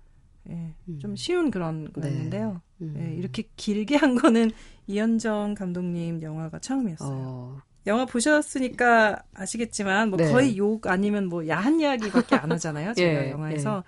예, 0.51 0.74
음. 0.88 0.99
좀 0.99 1.14
쉬운 1.16 1.51
그런 1.51 1.92
거였는데요. 1.92 2.61
음. 2.80 2.94
예, 2.99 3.14
이렇게 3.14 3.44
길게 3.57 3.96
한 3.96 4.14
거는 4.14 4.51
이현정 4.86 5.55
감독님 5.55 6.22
영화가 6.22 6.59
처음이었어요. 6.61 7.11
어. 7.12 7.59
영화 7.86 8.05
보셨으니까 8.07 9.22
아시겠지만 9.34 10.11
뭐 10.11 10.16
네. 10.18 10.30
거의 10.30 10.57
욕 10.59 10.86
아니면 10.86 11.26
뭐 11.26 11.46
야한 11.49 11.80
이야기밖에 11.80 12.36
안 12.36 12.53
하잖아요. 12.53 12.92
제가 12.94 13.26
예, 13.26 13.30
영화에서 13.30 13.84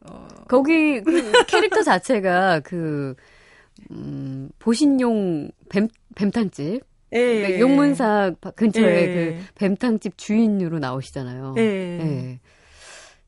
어, 0.00 0.28
거기 0.48 1.00
그 1.02 1.32
캐릭터 1.46 1.82
자체가 1.82 2.60
그 2.60 3.14
음, 3.90 4.48
보신용 4.58 5.50
뱀 5.68 5.88
뱀탕집 6.14 6.82
예, 7.12 7.46
그 7.46 7.60
용문사 7.60 8.34
바- 8.40 8.50
근처에 8.52 8.84
예. 8.84 9.14
그 9.36 9.44
뱀탕집 9.56 10.16
주인으로 10.18 10.78
나오시잖아요. 10.78 11.54
예. 11.58 12.38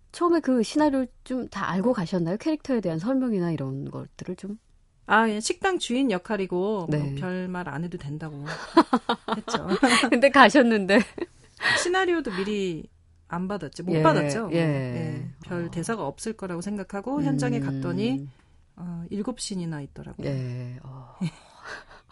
예. 0.08 0.12
처음에 0.12 0.40
그 0.40 0.62
시나리오를 0.62 1.08
좀 1.24 1.48
다 1.50 1.68
알고 1.70 1.92
가셨나요? 1.92 2.36
캐릭터에 2.38 2.80
대한 2.80 2.98
설명이나 2.98 3.50
이런 3.52 3.90
것들을 3.90 4.36
좀. 4.36 4.58
아, 5.06 5.28
예, 5.28 5.40
식당 5.40 5.78
주인 5.78 6.10
역할이고 6.10 6.88
네. 6.90 6.98
뭐 6.98 7.14
별말 7.18 7.68
안 7.68 7.84
해도 7.84 7.96
된다고 7.96 8.44
했죠. 9.36 9.68
근데 10.10 10.28
가셨는데. 10.30 11.00
시나리오도 11.82 12.30
미리 12.32 12.88
안 13.28 13.48
받았죠. 13.48 13.84
못 13.84 13.94
예, 13.94 14.02
받았죠. 14.02 14.50
예. 14.52 14.56
예, 14.58 15.28
별 15.44 15.64
어. 15.66 15.70
대사가 15.70 16.06
없을 16.06 16.32
거라고 16.34 16.60
생각하고 16.60 17.22
현장에 17.22 17.58
음, 17.58 17.62
갔더니 17.64 18.28
어, 18.76 19.04
일곱 19.10 19.40
씬이나 19.40 19.80
있더라고요. 19.82 20.26
예. 20.28 20.78
어. 20.82 21.16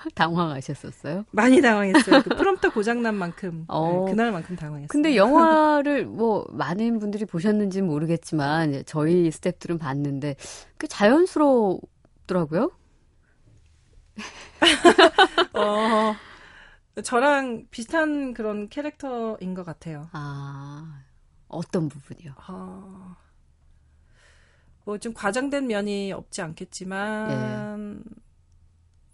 당황하셨었어요? 0.14 1.24
많이 1.30 1.61
당황했어요. 1.61 2.22
그 2.22 2.30
프롬프터 2.36 2.72
고장난 2.72 3.14
만큼 3.14 3.64
어. 3.68 4.04
네, 4.07 4.12
그날만큼 4.12 4.57
당황했어요. 4.57 4.88
근데 4.88 5.16
영화를 5.16 6.07
뭐 6.07 6.46
많은 6.50 6.98
분들이 6.98 7.24
보셨는지는 7.24 7.86
모르겠지만 7.86 8.82
저희 8.86 9.30
스태프들은 9.30 9.78
봤는데 9.78 10.36
그 10.76 10.88
자연스럽더라고요. 10.88 12.70
어, 15.54 16.14
저랑 17.02 17.66
비슷한 17.70 18.32
그런 18.32 18.68
캐릭터인 18.68 19.54
것 19.54 19.64
같아요. 19.64 20.09
아 20.12 21.02
어떤 21.48 21.88
부분이요? 21.88 22.32
어, 22.48 23.16
뭐좀 24.84 25.12
과장된 25.14 25.66
면이 25.66 26.12
없지 26.12 26.42
않겠지만 26.42 28.04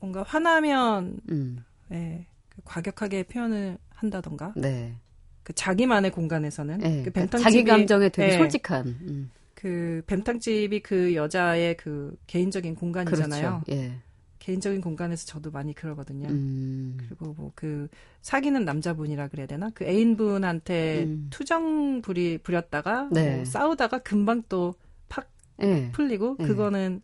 뭔가 0.03 0.25
화나면 0.25 1.17
음, 1.31 1.65
예, 1.93 2.27
그 2.49 2.61
과격하게 2.65 3.23
표현을 3.23 3.79
한다던가 3.91 4.53
네. 4.57 4.97
그 5.45 5.53
자기만의 5.53 6.11
공간에서는 6.11 6.79
네. 6.79 7.03
그 7.05 7.11
뱀탕집이 7.11 7.43
자기 7.43 7.65
감정에 7.65 8.09
되게 8.09 8.35
예, 8.35 8.39
솔직한. 8.39 8.87
음, 8.87 9.31
그 9.55 10.03
뱀탕집이 10.09 10.81
그 10.81 11.15
여자의 11.15 11.77
그 11.77 12.17
개인적인 12.27 12.75
공간이잖아요. 12.75 13.63
그렇죠. 13.65 13.81
예. 13.81 13.93
개인적인 14.41 14.81
공간에서 14.81 15.25
저도 15.25 15.53
많이 15.53 15.73
그러거든요. 15.73 16.29
음, 16.29 16.97
그리고 16.99 17.33
뭐 17.35 17.53
그 17.55 17.87
사귀는 18.23 18.65
남자분이라 18.65 19.29
그래야 19.29 19.47
되나? 19.47 19.71
그 19.73 19.85
애인분한테 19.85 21.05
음. 21.05 21.29
투정 21.31 22.03
부리 22.03 22.39
부렸다가 22.39 23.09
네. 23.13 23.37
뭐 23.37 23.45
싸우다가 23.45 23.99
금방 23.99 24.43
또팍 24.49 25.31
예. 25.63 25.91
풀리고 25.93 26.39
네. 26.41 26.47
그거는 26.49 27.03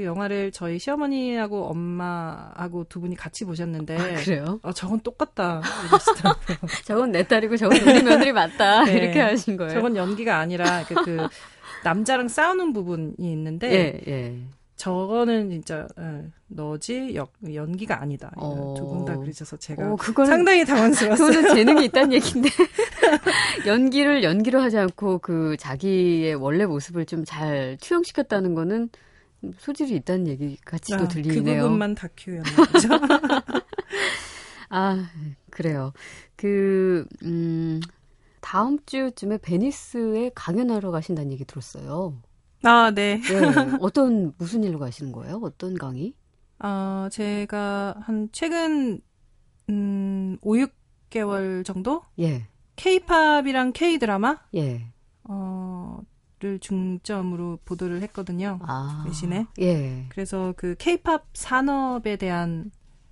그 0.00 0.04
영화를 0.06 0.50
저희 0.50 0.78
시어머니하고 0.78 1.66
엄마하고 1.66 2.84
두 2.84 3.00
분이 3.00 3.16
같이 3.16 3.44
보셨는데 3.44 3.98
아, 3.98 4.14
그래요? 4.24 4.58
어, 4.62 4.72
저건 4.72 5.00
똑같다. 5.00 5.60
저건 6.86 7.12
내 7.12 7.22
딸이고 7.22 7.58
저건 7.58 7.78
우리 7.82 8.00
며느리 8.02 8.32
맞다 8.32 8.84
네. 8.84 8.94
이렇게 8.94 9.20
하신 9.20 9.58
거예요. 9.58 9.74
저건 9.74 9.96
연기가 9.96 10.38
아니라 10.38 10.84
그, 10.88 10.94
그 11.04 11.28
남자랑 11.84 12.28
싸우는 12.28 12.72
부분이 12.72 13.12
있는데 13.18 13.70
예, 13.70 14.10
예. 14.10 14.38
저거는 14.76 15.50
진짜 15.50 15.86
예, 15.98 16.24
너지 16.46 17.14
역, 17.14 17.34
연기가 17.52 18.00
아니다. 18.00 18.32
어. 18.36 18.74
두분 18.78 19.04
다 19.04 19.14
그러셔서 19.18 19.58
제가 19.58 19.92
어, 19.92 19.96
그거는 19.96 20.30
상당히 20.30 20.64
당황스러웠어요. 20.64 21.28
그거는 21.28 21.52
재능이 21.54 21.84
있다는 21.84 22.14
얘기인데 22.14 22.48
연기를 23.66 24.22
연기로 24.22 24.62
하지 24.62 24.78
않고 24.78 25.18
그 25.18 25.58
자기의 25.58 26.36
원래 26.36 26.64
모습을 26.64 27.04
좀 27.04 27.24
잘 27.26 27.76
투영시켰다는 27.82 28.54
거는 28.54 28.88
소질이 29.58 29.94
있다는 29.96 30.26
얘기 30.28 30.56
같이 30.64 30.92
또 30.96 31.04
아, 31.04 31.08
들리네요. 31.08 31.62
그 31.62 31.62
부분만 31.62 31.94
다큐였나 31.94 32.44
보죠. 32.72 32.88
아 34.68 35.10
그래요. 35.50 35.92
그 36.36 37.06
음, 37.22 37.80
다음 38.40 38.78
주쯤에 38.84 39.38
베니스에 39.38 40.30
강연하러 40.34 40.90
가신다는 40.90 41.32
얘기 41.32 41.44
들었어요. 41.44 42.20
아, 42.62 42.90
네. 42.94 43.20
네, 43.20 43.76
어떤 43.80 44.34
무슨 44.36 44.62
일로 44.64 44.78
가시는 44.78 45.12
거예요? 45.12 45.40
어떤 45.42 45.74
강의? 45.76 46.14
어, 46.58 47.08
제가 47.10 47.96
한 48.00 48.28
최근 48.32 49.00
음, 49.70 50.36
5, 50.42 50.54
6개월 51.10 51.64
정도 51.64 52.02
예, 52.18 52.46
K-팝이랑 52.76 53.72
K-드라마 53.72 54.38
예. 54.56 54.86
어, 55.24 56.00
를 56.40 56.58
중점으로 56.58 57.58
보도를 57.66 58.00
했거든요. 58.02 58.60
아 58.62 59.04
대신에? 59.06 59.46
예. 59.60 60.06
그래서 60.08 60.54
그 60.56 60.74
K-팝 60.78 61.26
산업에 61.34 62.16
대한 62.16 62.70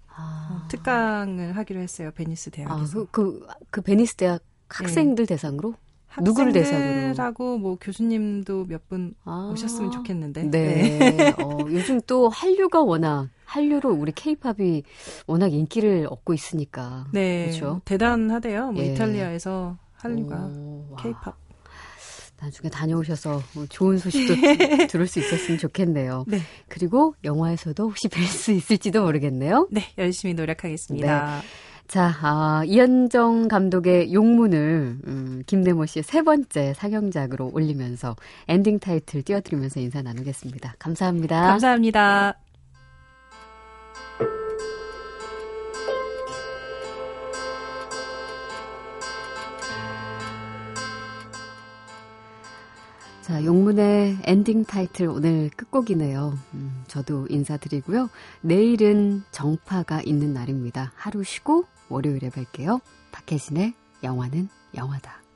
아, 0.08 0.62
어, 0.64 0.68
특강을 0.68 1.54
하기로 1.54 1.78
했어요. 1.80 2.10
베니스 2.14 2.48
아, 2.48 2.56
대학에서. 2.56 3.06
그, 3.10 3.40
그, 3.40 3.46
그 3.70 3.82
베니스 3.82 4.14
대학 4.14 4.42
학생들 4.68 5.26
대상으로? 5.26 5.74
누구를 6.22 6.56
학생들하고 6.56 7.58
뭐 7.58 7.76
교수님도 7.78 8.64
몇분 8.64 9.14
아. 9.24 9.50
오셨으면 9.52 9.90
좋겠는데. 9.90 10.50
네. 10.50 11.30
어, 11.38 11.58
요즘 11.68 12.00
또 12.06 12.30
한류가 12.30 12.82
워낙, 12.82 13.28
한류로 13.44 13.92
우리 13.92 14.12
케이팝이 14.12 14.84
워낙 15.26 15.52
인기를 15.52 16.06
얻고 16.10 16.32
있으니까. 16.32 17.06
네. 17.12 17.44
그렇죠. 17.44 17.82
대단하대요. 17.84 18.72
뭐 18.72 18.82
예. 18.82 18.94
이탈리아에서 18.94 19.76
한류가. 19.92 20.50
K-팝. 20.98 21.47
나중에 22.40 22.70
다녀오셔서 22.70 23.42
뭐 23.54 23.66
좋은 23.68 23.98
소식도 23.98 24.34
들을 24.88 25.06
수 25.06 25.18
있었으면 25.18 25.58
좋겠네요. 25.58 26.24
네. 26.28 26.40
그리고 26.68 27.14
영화에서도 27.24 27.82
혹시 27.82 28.08
뵐 28.08 28.24
수 28.24 28.52
있을지도 28.52 29.02
모르겠네요. 29.02 29.68
네, 29.70 29.82
열심히 29.98 30.34
노력하겠습니다. 30.34 31.42
자, 31.88 32.14
아, 32.20 32.62
이현정 32.66 33.48
감독의 33.48 34.12
용문을 34.12 34.98
음, 35.06 35.42
김대모 35.46 35.86
씨의 35.86 36.02
세 36.02 36.20
번째 36.20 36.74
상영작으로 36.74 37.50
올리면서 37.52 38.14
엔딩 38.46 38.78
타이틀 38.78 39.22
띄워드리면서 39.22 39.80
인사 39.80 40.02
나누겠습니다. 40.02 40.74
감사합니다. 40.78 41.40
감사합니다. 41.40 42.47
자, 53.28 53.44
용문의 53.44 54.20
엔딩 54.24 54.64
타이틀 54.64 55.06
오늘 55.06 55.50
끝곡이네요. 55.54 56.38
음, 56.54 56.84
저도 56.86 57.26
인사드리고요. 57.28 58.08
내일은 58.40 59.22
정파가 59.32 60.00
있는 60.00 60.32
날입니다. 60.32 60.92
하루 60.96 61.22
쉬고 61.22 61.66
월요일에 61.90 62.30
뵐게요. 62.30 62.80
박혜진의 63.12 63.74
영화는 64.02 64.48
영화다. 64.74 65.27